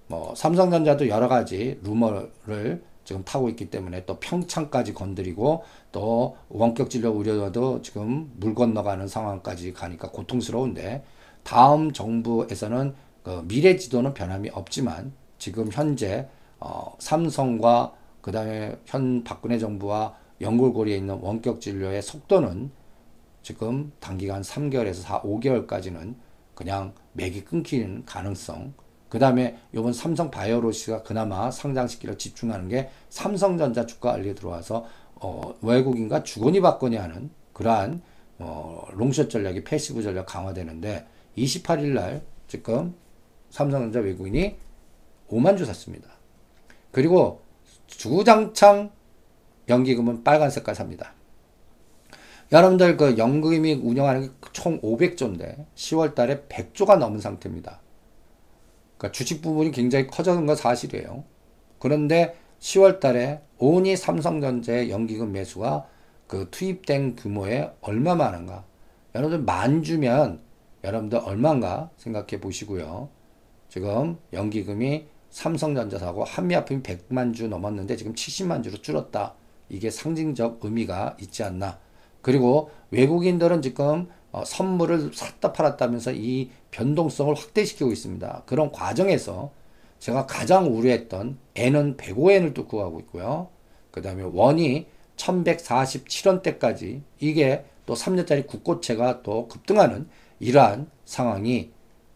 뭐 0.07 0.33
삼성전자도 0.35 1.07
여러 1.07 1.27
가지 1.27 1.79
루머를 1.83 2.83
지금 3.05 3.23
타고 3.23 3.49
있기 3.49 3.69
때문에 3.69 4.05
또 4.05 4.19
평창까지 4.19 4.93
건드리고 4.93 5.63
또 5.91 6.37
원격 6.49 6.89
진료 6.89 7.09
우려도 7.11 7.81
지금 7.81 8.31
물 8.37 8.53
건너가는 8.53 9.07
상황까지 9.07 9.73
가니까 9.73 10.09
고통스러운데 10.09 11.03
다음 11.43 11.91
정부에서는 11.91 12.93
그 13.23 13.43
미래 13.47 13.75
지도는 13.77 14.13
변함이 14.13 14.49
없지만 14.49 15.13
지금 15.37 15.69
현재 15.71 16.27
어, 16.59 16.93
삼성과 16.99 17.93
그 18.21 18.31
다음에 18.31 18.75
현 18.85 19.23
박근혜 19.23 19.57
정부와 19.57 20.15
연결고리에 20.41 20.95
있는 20.97 21.19
원격 21.21 21.61
진료의 21.61 22.01
속도는 22.01 22.71
지금 23.41 23.91
단기간 23.99 24.41
3개월에서 24.41 25.01
4, 25.01 25.21
5개월까지는 25.21 26.15
그냥 26.59 26.93
맥이 27.13 27.45
끊기는 27.45 28.03
가능성. 28.05 28.73
그 29.07 29.17
다음에 29.17 29.57
요번 29.73 29.93
삼성 29.93 30.29
바이오로직스가 30.29 31.03
그나마 31.03 31.49
상장시키려 31.49 32.17
집중하는 32.17 32.67
게 32.67 32.89
삼성전자 33.07 33.85
주가 33.85 34.11
관리에 34.11 34.35
들어와서 34.35 34.85
어, 35.15 35.55
외국인과 35.61 36.23
주거니 36.23 36.59
받거니 36.59 36.97
하는 36.97 37.29
그러한 37.53 38.01
어, 38.39 38.85
long 38.91 39.08
short 39.08 39.29
전략이 39.29 39.63
passive 39.63 40.03
전략 40.03 40.25
강화되는데 40.25 41.07
28일 41.37 41.93
날 41.93 42.23
지금 42.49 42.93
삼성전자 43.49 44.01
외국인이 44.01 44.57
5만 45.29 45.57
주 45.57 45.63
샀습니다. 45.63 46.09
그리고 46.91 47.41
주구장창 47.87 48.91
연기금은 49.69 50.25
빨간 50.25 50.49
색깔 50.49 50.75
삽니다. 50.75 51.13
여러분들 52.51 52.97
그 52.97 53.17
연금이 53.17 53.73
운영하는 53.73 54.21
게 54.23 54.49
총 54.59 54.81
500조인데 54.81 55.65
10월 55.75 56.15
달에 56.15 56.41
100조가 56.49 56.97
넘은 56.97 57.19
상태입니다. 57.19 57.79
그러니까 58.97 59.11
주식 59.13 59.41
부분이 59.41 59.71
굉장히 59.71 60.07
커져는 60.07 60.45
건 60.45 60.55
사실이에요. 60.55 61.23
그런데 61.79 62.35
10월 62.59 62.99
달에 62.99 63.41
온이 63.57 63.95
삼성전자의 63.95 64.89
연기금 64.89 65.31
매수가 65.31 65.87
그 66.27 66.49
투입된 66.51 67.15
규모에 67.15 67.71
얼마 67.81 68.15
많은가? 68.15 68.65
여러분들 69.15 69.45
만 69.45 69.81
주면 69.81 70.41
여러분들 70.83 71.19
얼마인가 71.19 71.89
생각해 71.97 72.41
보시고요. 72.41 73.09
지금 73.69 74.17
연기금이 74.33 75.05
삼성전자 75.29 75.97
사고 75.97 76.23
한미아품이 76.25 76.83
100만 76.83 77.33
주 77.33 77.47
넘었는데 77.47 77.95
지금 77.95 78.13
70만 78.13 78.63
주로 78.63 78.77
줄었다. 78.81 79.35
이게 79.69 79.89
상징적 79.89 80.59
의미가 80.63 81.15
있지 81.21 81.43
않나. 81.43 81.79
그리고 82.21 82.71
외국인들은 82.91 83.61
지금 83.61 84.09
어, 84.31 84.43
선물을 84.45 85.11
샀다 85.13 85.53
팔았다면서 85.53 86.11
이 86.13 86.49
변동성을 86.71 87.33
확대시키고 87.33 87.91
있습니다. 87.91 88.43
그런 88.45 88.71
과정에서 88.71 89.51
제가 89.99 90.25
가장 90.27 90.75
우려했던 90.75 91.37
N은 91.55 91.97
105엔을 91.97 92.53
뚫고 92.53 92.77
가고 92.77 92.99
있고요. 93.01 93.49
그 93.91 94.01
다음에 94.01 94.23
원이 94.23 94.85
1147원대까지 95.17 97.01
이게 97.19 97.65
또 97.85 97.95
3년짜리 97.95 98.47
국고채가 98.47 99.23
또 99.23 99.47
급등하는 99.47 100.07
이러한 100.39 100.89
상황이 101.05 101.71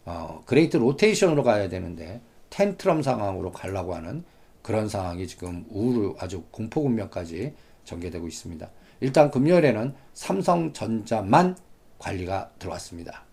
어, 0.06 0.42
great 0.46 0.76
rotation으로 0.76 1.42
가야 1.42 1.68
되는데 1.68 2.20
tantrum 2.50 3.02
상황으로 3.02 3.52
가려고 3.52 3.94
하는 3.94 4.24
그런 4.62 4.88
상황이 4.88 5.26
지금 5.26 5.66
우울 5.68 6.14
아주 6.18 6.44
공포 6.50 6.82
국면까지 6.82 7.54
전개되고 7.84 8.26
있습니다. 8.26 8.70
일단 9.00 9.30
금요일에는 9.30 9.94
삼성전자만 10.12 11.56
관리가 11.98 12.50
들어왔습니다. 12.58 13.24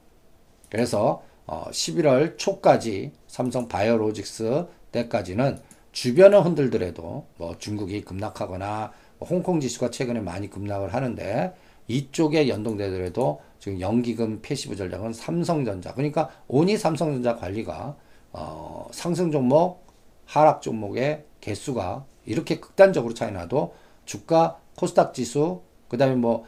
그래서 0.69 1.23
어 1.45 1.65
11월 1.69 2.37
초까지 2.37 3.11
삼성 3.27 3.67
바이오로직스 3.67 4.67
때까지는 4.91 5.59
주변은 5.91 6.41
흔들더라도 6.41 7.27
뭐 7.37 7.57
중국이 7.57 8.01
급락하거나 8.01 8.91
뭐 9.19 9.27
홍콩 9.27 9.59
지수가 9.59 9.91
최근에 9.91 10.21
많이 10.21 10.49
급락을 10.49 10.93
하는데 10.93 11.53
이쪽에 11.87 12.47
연동되더라도 12.47 13.41
지금 13.59 13.81
연기금 13.81 14.41
passive 14.41 14.75
전략은 14.75 15.13
삼성전자 15.13 15.93
그러니까 15.93 16.29
only 16.47 16.77
삼성전자 16.77 17.35
관리가 17.35 17.97
어 18.31 18.87
상승 18.91 19.31
종목 19.31 19.85
하락 20.25 20.61
종목의 20.61 21.25
개수가 21.41 22.05
이렇게 22.25 22.59
극단적으로 22.59 23.13
차이 23.13 23.31
나도 23.31 23.75
주가 24.05 24.60
코스닥 24.81 25.13
지수 25.13 25.61
그 25.87 25.97
다음에 25.97 26.15
뭐 26.15 26.45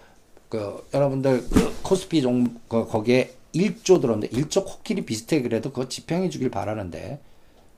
그 0.53 0.87
여러분들 0.93 1.49
그 1.49 1.73
코스피 1.81 2.21
종 2.21 2.59
그 2.67 2.85
거기에 2.85 3.33
1조 3.55 3.99
들었는데 4.01 4.29
1조 4.29 4.65
코끼리 4.65 5.03
비슷해 5.03 5.41
그래도 5.41 5.71
그거 5.71 5.89
집행해 5.89 6.29
주길 6.29 6.51
바라는데 6.51 7.19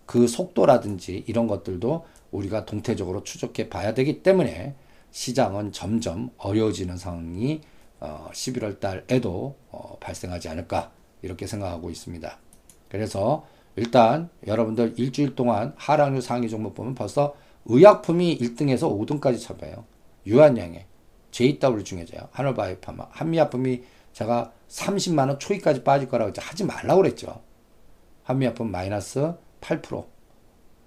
그 0.06 0.28
속도라든지 0.28 1.24
이런 1.26 1.48
것들도 1.48 2.06
우리가 2.32 2.66
동태적으로 2.66 3.24
추적해 3.24 3.70
봐야 3.70 3.94
되기 3.94 4.22
때문에 4.24 4.76
시장은 5.12 5.72
점점 5.72 6.32
어려워지는 6.38 6.98
상황이 6.98 7.62
어 8.02 8.28
11월 8.34 8.82
달에도 8.82 9.56
어 9.72 9.96
발생하지 10.02 10.50
않을까 10.50 10.92
이렇게 11.22 11.48
생각하고 11.48 11.90
있습니다. 11.90 12.38
그래서 12.90 13.48
일단 13.78 14.30
여러분들 14.46 14.96
일주일 14.98 15.36
동안 15.36 15.74
하락률 15.78 16.22
상위 16.22 16.50
종목 16.50 16.76
보면 16.76 16.94
벌써 16.94 17.36
의약품이 17.68 18.38
1등에서 18.38 18.82
5등까지 18.82 19.40
쳐봐요. 19.40 19.95
유한양에 20.26 20.86
JW 21.32 21.84
중에서요. 21.84 22.30
하늘바이오파마 22.32 23.08
한미약품이 23.12 23.84
제가 24.14 24.54
30만 24.70 25.28
원 25.28 25.40
초이까지 25.40 25.84
빠질 25.84 26.08
거라고 26.08 26.32
하지 26.40 26.64
말라고 26.64 27.02
그랬죠. 27.02 27.42
한미약품 28.24 28.72
마이너스 28.72 29.34
8%, 29.62 30.06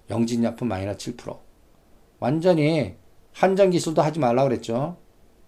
영진약품 0.09 0.67
마이너스 0.67 1.15
7%. 1.15 1.39
완전히 2.19 2.95
한전기술도 3.33 4.01
하지 4.01 4.19
말라고 4.19 4.49
그랬죠. 4.49 4.97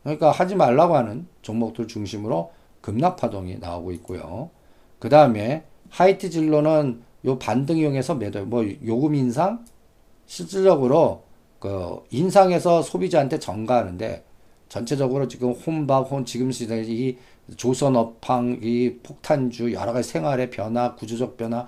그러니까 0.04 0.32
하지 0.32 0.56
말라고 0.56 0.96
하는 0.96 1.28
종목들 1.42 1.88
중심으로 1.88 2.52
급락 2.82 3.18
파동이 3.18 3.58
나오고 3.58 3.92
있고요. 3.94 4.52
그 5.00 5.10
다음에 5.10 5.66
하이트 5.90 6.30
진로는 6.30 7.04
요 7.26 7.40
반등 7.40 7.78
이용해서 7.78 8.16
매도, 8.16 8.46
뭐 8.46 8.64
요금 8.86 9.16
인상? 9.16 9.66
실질적으로 10.26 11.24
그 11.62 12.04
인상해서 12.10 12.82
소비자한테 12.82 13.38
전가하는데 13.38 14.26
전체적으로 14.68 15.28
지금 15.28 15.52
혼밥, 15.52 16.12
혼 16.12 16.26
지금 16.26 16.52
시대에 16.52 16.84
이 16.84 17.18
조선업황, 17.56 18.62
이 18.64 18.98
폭탄주 19.04 19.72
여러 19.72 19.94
가지 19.94 20.10
생활의 20.10 20.50
변화, 20.50 20.96
구조적 20.96 21.38
변화, 21.38 21.68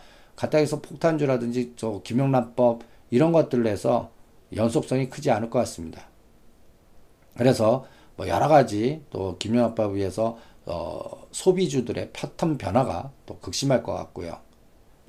해서 0.55 0.81
폭탄주라든지 0.81 1.73
저 1.75 2.01
김영란법 2.03 2.81
이런 3.11 3.31
것들로 3.31 3.69
해서 3.69 4.09
연속성이 4.55 5.09
크지 5.09 5.29
않을 5.29 5.51
것 5.51 5.59
같습니다. 5.59 6.07
그래서 7.37 7.85
뭐 8.15 8.27
여러 8.27 8.47
가지 8.47 9.03
또 9.11 9.37
김영란법에 9.37 9.95
의해서 9.95 10.39
어, 10.65 11.27
소비주들의 11.31 12.09
패턴 12.13 12.57
변화가 12.57 13.11
또 13.27 13.37
극심할 13.37 13.83
것 13.83 13.93
같고요. 13.93 14.39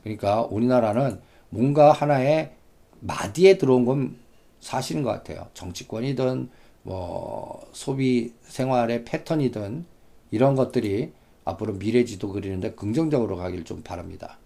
그러니까 0.03 0.43
우리나라는 0.43 1.21
뭔가 1.49 1.93
하나의 1.93 2.53
마디에 3.01 3.57
들어온 3.57 3.87
건 3.87 4.24
사실인 4.65 5.03
것 5.03 5.11
같아요. 5.11 5.47
정치권이든 5.53 6.49
뭐 6.85 7.67
소비 7.73 8.33
생활의 8.45 9.05
패턴이든 9.05 9.85
이런 10.31 10.55
것들이 10.57 11.13
앞으로 11.45 11.75
미래 11.75 12.05
지도 12.07 12.31
그리는데 12.31 12.73
긍정적으로 12.73 13.37
가길 13.37 13.65
좀 13.65 13.83
바랍니다. 13.83 14.39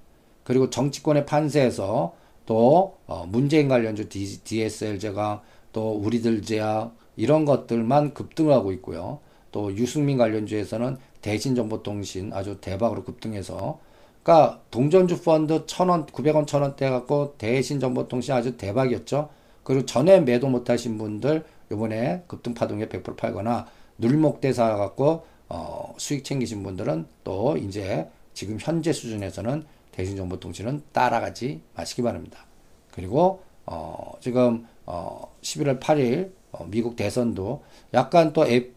그리고 0.43 0.71
정치권의 0.71 1.25
판세에서 1.25 2.15
또 2.47 2.97
어, 3.07 3.27
문재인 3.29 3.69
관련주 3.69 4.09
DSL 4.09 4.99
제가 4.99 5.43
또 5.73 5.93
우리들 5.93 6.43
제약 6.43 6.97
이런 7.17 7.45
것들만 7.45 8.13
급등하고 8.15 8.73
있고요. 8.73 9.21
또 9.53 9.75
유승민 9.77 10.19
관련주에서는 10.19 10.97
대신 11.23 11.55
정보통신 11.55 12.33
아주 12.33 12.61
대박으로 12.61 13.05
급등해서 13.05 13.79
그러니까 14.25 14.61
동전주 14.71 15.23
펀드 15.23 15.65
천원 15.67 16.07
900원, 16.07 16.47
천원대 16.47 16.91
갖고 16.91 17.35
대신 17.39 17.79
정보통신 17.79 18.35
아주 18.35 18.57
대박이었죠. 18.57 19.29
그리고 19.69 19.85
전에 19.85 20.21
매도 20.21 20.49
못하신 20.49 20.97
분들 20.97 21.45
요번에 21.71 22.23
급등파동에 22.27 22.87
100% 22.87 23.19
팔거나 23.19 23.67
눌목대 23.99 24.55
사 24.55 24.75
갖고 24.77 25.27
어, 25.51 25.95
수익 25.99 26.25
챙기신 26.25 26.63
분들은 26.63 27.05
또 27.23 27.55
이제 27.59 28.09
지금 28.33 28.57
현재 28.59 28.95
수준에서는 28.95 29.67
대신정보통신은 29.93 30.85
따라가지 30.93 31.61
마시기 31.75 32.01
바랍니다. 32.01 32.47
그리고 32.93 33.43
어, 33.67 34.15
지금 34.21 34.67
어, 34.87 35.37
11월 35.43 35.79
8일 35.79 36.33
어, 36.51 36.67
미국 36.71 36.97
대선도 36.97 37.63
약간 37.93 38.33
또 38.33 38.47
F, 38.47 38.69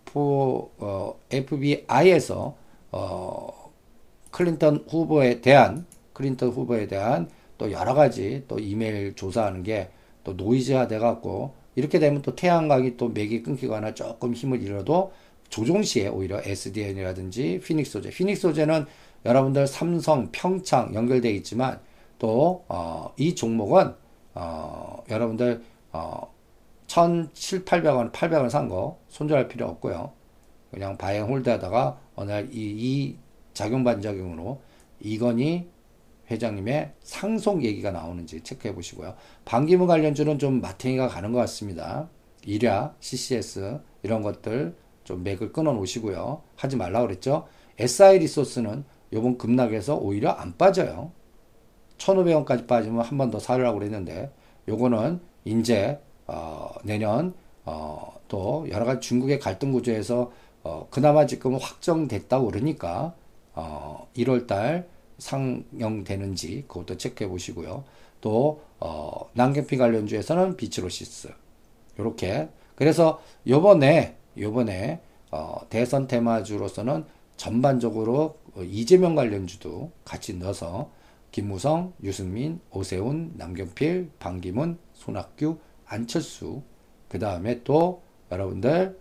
어, 0.78 1.16
FBI에서 1.32 2.54
어, 2.92 3.72
클린턴 4.32 4.84
후보에 4.90 5.40
대한 5.40 5.86
클린턴 6.12 6.50
후보에 6.50 6.88
대한 6.88 7.30
또 7.58 7.72
여러 7.72 7.94
가지 7.94 8.44
또 8.50 8.60
이메일 8.60 9.16
조사하는 9.16 9.64
게 9.64 9.90
또 10.24 10.34
노이즈화 10.34 10.88
돼 10.88 11.00
갖고 11.00 11.54
이렇게 11.76 12.00
되면 12.00 12.22
또 12.22 12.36
태양광이 12.36 12.98
또 12.98 13.10
맥이 13.10 13.44
끊기거나 13.44 13.94
조금 13.94 14.34
힘을 14.34 14.62
잃어도 14.62 15.12
조정 15.50 15.84
시에 15.84 16.08
오히려 16.08 16.42
SDN이라든지 16.44 17.60
피닉스 17.64 17.92
소재, 17.94 18.10
피닉스 18.10 18.42
소재는 18.42 18.86
여러분들 19.26 19.68
삼성, 19.68 20.30
평창 20.32 20.94
연결되어 20.94 21.32
있지만 21.34 21.80
또, 22.20 22.64
어, 22.68 23.14
이 23.18 23.36
종목은, 23.36 23.94
어, 24.36 25.04
여러분들, 25.10 25.64
어, 25.92 26.32
1,700, 26.88 27.66
800원, 27.66 28.12
800원 28.12 28.50
산 28.50 28.68
거 28.70 29.00
손절할 29.10 29.48
필요 29.48 29.68
없고요. 29.68 30.12
그냥 30.72 30.98
buy 30.98 31.12
and 31.12 31.26
hold 31.28 31.50
하다가 31.50 32.00
어느 32.16 32.32
날 32.32 32.50
이, 32.54 32.58
이 32.60 33.18
작용 33.54 33.84
반작용으로 33.84 34.62
이건희 35.02 35.68
회장님의 36.32 36.94
상속 37.02 37.64
얘기가 37.64 37.92
나오는지 37.92 38.42
체크해 38.42 38.74
보시고요. 38.74 39.16
반기문 39.46 39.88
관련주는 39.88 40.40
좀 40.40 40.62
마탱이가 40.62 41.08
가는 41.08 41.32
것 41.32 41.40
같습니다. 41.40 42.10
일야, 42.46 42.96
CCS 43.00 43.80
이런 44.04 44.22
것들 44.24 44.76
좀 45.04 45.24
맥을 45.24 45.52
끊어 45.52 45.74
놓으시고요. 45.74 46.42
하지 46.56 46.76
말라 46.78 47.02
그랬죠. 47.02 47.48
SI 47.78 48.20
리소스는 48.20 48.84
요번 49.14 49.38
급락에서 49.38 49.98
오히려 49.98 50.32
안 50.32 50.58
빠져요. 50.58 51.12
1,500원까지 51.98 52.68
빠지면 52.68 53.02
한 53.06 53.18
번 53.18 53.30
더 53.32 53.40
사려고 53.40 53.78
그랬는데 53.80 54.32
요거는 54.68 55.20
이제 55.46 56.00
어, 56.28 56.70
내년 56.84 57.34
어, 57.66 58.14
또 58.28 58.66
여러 58.72 58.86
가지 58.86 59.08
중국의 59.08 59.40
갈등 59.40 59.72
구조에서 59.72 60.32
어, 60.64 60.88
그나마 60.90 61.26
지금 61.26 61.56
확정됐다고 61.56 62.48
그러니까 62.48 63.14
어, 63.54 64.08
1월 64.16 64.48
달 64.48 64.88
상영되는지 65.22 66.66
그것도 66.68 66.98
체크해 66.98 67.30
보시고요. 67.30 67.86
또 68.20 68.62
어, 68.80 69.30
난경피 69.34 69.78
관련주에서는 69.78 70.58
비츠로시스 70.58 71.30
요렇게 72.00 72.50
그래서 72.76 73.22
요번에 73.48 74.18
요번에 74.38 75.02
어, 75.32 75.62
대선 75.70 76.08
테마주로서는 76.08 77.06
전반적으로 77.38 78.38
이재명 78.62 79.16
관련주도 79.16 79.92
같이 80.04 80.36
넣어서 80.36 80.92
김무성, 81.32 81.94
유승민, 82.04 82.60
오세훈, 82.72 83.34
남경필, 83.38 84.12
방기문, 84.20 84.78
손학규, 84.94 85.58
안철수 85.86 86.62
그 87.08 87.20
다음에 87.20 87.64
또 87.64 88.02
여러분들 88.32 89.00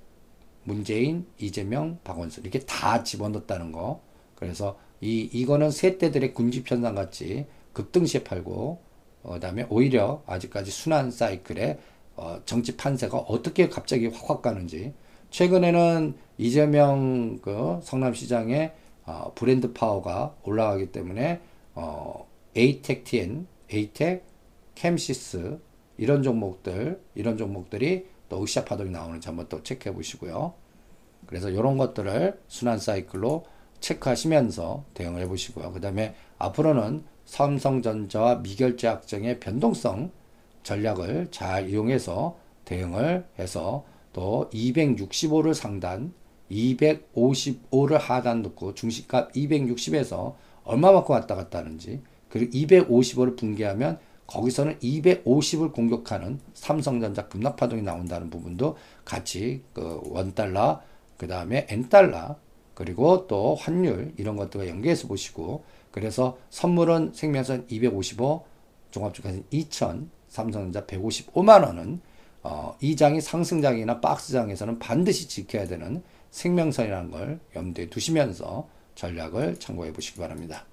문재인, 0.64 1.27
이재명, 1.39 1.99
박원순 2.05 2.45
이렇게 2.45 2.61
다 2.61 3.03
집어넣었다는 3.03 3.73
거. 3.73 4.01
그래서 4.35 4.79
이 5.01 5.29
이거는 5.33 5.71
세대들의 5.71 6.35
군집 6.35 6.71
현상 6.71 6.95
같이 6.95 7.47
급등시에 7.73 8.25
팔고 8.25 8.81
어, 9.23 9.35
그다음에 9.35 9.67
오히려 9.69 10.23
아직까지 10.27 10.71
순환 10.71 11.11
사이클에 11.11 11.79
어, 12.17 12.41
정치 12.45 12.77
판세가 12.77 13.17
어떻게 13.19 13.69
갑자기 13.69 14.07
확확 14.09 14.43
가는지 14.43 14.93
최근에는 15.31 16.15
이재명 16.39 17.39
그 17.41 17.81
성남시장의 17.83 18.75
어, 19.07 19.33
브랜드 19.35 19.73
파워가 19.73 20.37
올라가기 20.43 20.93
때문에 20.93 21.41
어, 21.75 22.29
에이텍TN, 22.57 23.47
에이텍, 23.71 24.25
캠시스 24.75 25.59
이런 25.97 26.23
종목들 26.23 27.01
이런 27.15 27.37
종목들이 27.37 28.07
또 28.29 28.43
으쌰 28.43 28.65
파동이 28.65 28.91
나오는지 28.91 29.29
한번 29.29 29.47
또 29.49 29.63
체크해 29.63 29.95
보시고요. 29.95 30.55
그래서 31.27 31.51
이런 31.51 31.77
것들을 31.77 32.41
순환 32.49 32.79
사이클로 32.79 33.45
체크하시면서 33.81 34.85
대응을 34.95 35.22
해 35.22 35.28
보시고요. 35.28 35.72
그 35.72 35.81
다음에 35.81 36.14
앞으로는 36.39 37.05
삼성전자와 37.24 38.37
미결제 38.37 38.89
확정의 38.89 39.41
변동성 39.41 40.11
전략을 40.62 41.28
잘 41.31 41.68
이용해서 41.68 42.37
대응을 42.64 43.26
해서 43.39 43.85
또 44.12 44.51
265를 44.53 45.55
상단, 45.55 46.12
255를 46.51 47.99
하단 47.99 48.43
놓고 48.43 48.74
중시값 48.74 49.33
260에서 49.33 50.35
얼마만큼 50.64 51.14
왔다 51.14 51.35
갔다 51.35 51.59
하는지 51.59 52.03
그리고 52.28 52.53
255를 52.53 53.37
붕괴하면 53.37 53.99
거기서는 54.26 54.78
250을 54.78 55.72
공격하는 55.72 56.39
삼성전자 56.55 57.26
급락파동이 57.28 57.83
나온다는 57.83 58.31
부분도 58.31 58.76
같이 59.05 59.62
그 59.72 60.01
원달러 60.05 60.81
그 61.16 61.26
다음에 61.26 61.66
엔달러 61.68 62.37
그리고 62.81 63.26
또 63.26 63.55
환율 63.57 64.14
이런 64.16 64.37
것들과 64.37 64.66
연계해서 64.66 65.07
보시고 65.07 65.64
그래서 65.91 66.39
선물은 66.49 67.12
생명선 67.12 67.66
255 67.68 68.47
종합주가는 68.91 69.45
2000 69.51 70.09
삼성전자 70.28 70.87
155만 70.87 71.66
원은 71.66 72.01
어, 72.43 72.74
이 72.81 72.97
장이 72.97 73.20
상승장이나 73.20 74.01
박스장에서는 74.01 74.78
반드시 74.78 75.28
지켜야 75.28 75.66
되는 75.66 76.03
생명선이라는 76.31 77.11
걸 77.11 77.41
염두에 77.55 77.91
두시면서 77.91 78.66
전략을 78.95 79.61
참고해 79.61 79.93
보시기 79.93 80.18
바랍니다. 80.18 80.64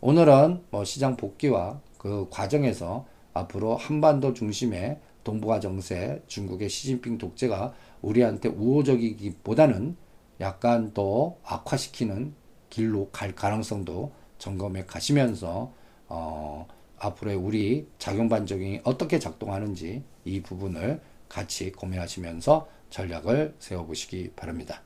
오늘은 0.00 0.64
뭐 0.70 0.82
시장 0.82 1.16
복귀와 1.16 1.80
그 1.96 2.26
과정에서 2.28 3.06
앞으로 3.34 3.76
한반도 3.76 4.34
중심의 4.34 4.98
동북아 5.22 5.60
정세, 5.60 6.20
중국의 6.26 6.68
시진핑 6.68 7.18
독재가 7.18 7.72
우리한테 8.00 8.48
우호적이기보다는 8.48 9.96
약간 10.40 10.92
또 10.94 11.38
악화시키는 11.44 12.34
길로 12.70 13.10
갈 13.10 13.34
가능성도 13.34 14.12
점검해 14.38 14.86
가시면서 14.86 15.72
어, 16.08 16.66
앞으로의 16.98 17.36
우리 17.36 17.86
작용 17.98 18.28
반적이 18.28 18.80
어떻게 18.84 19.18
작동하는지 19.18 20.02
이 20.24 20.42
부분을 20.42 21.00
같이 21.28 21.72
고민하시면서 21.72 22.68
전략을 22.90 23.54
세워보시기 23.58 24.32
바랍니다. 24.36 24.82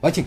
화이팅! 0.00 0.26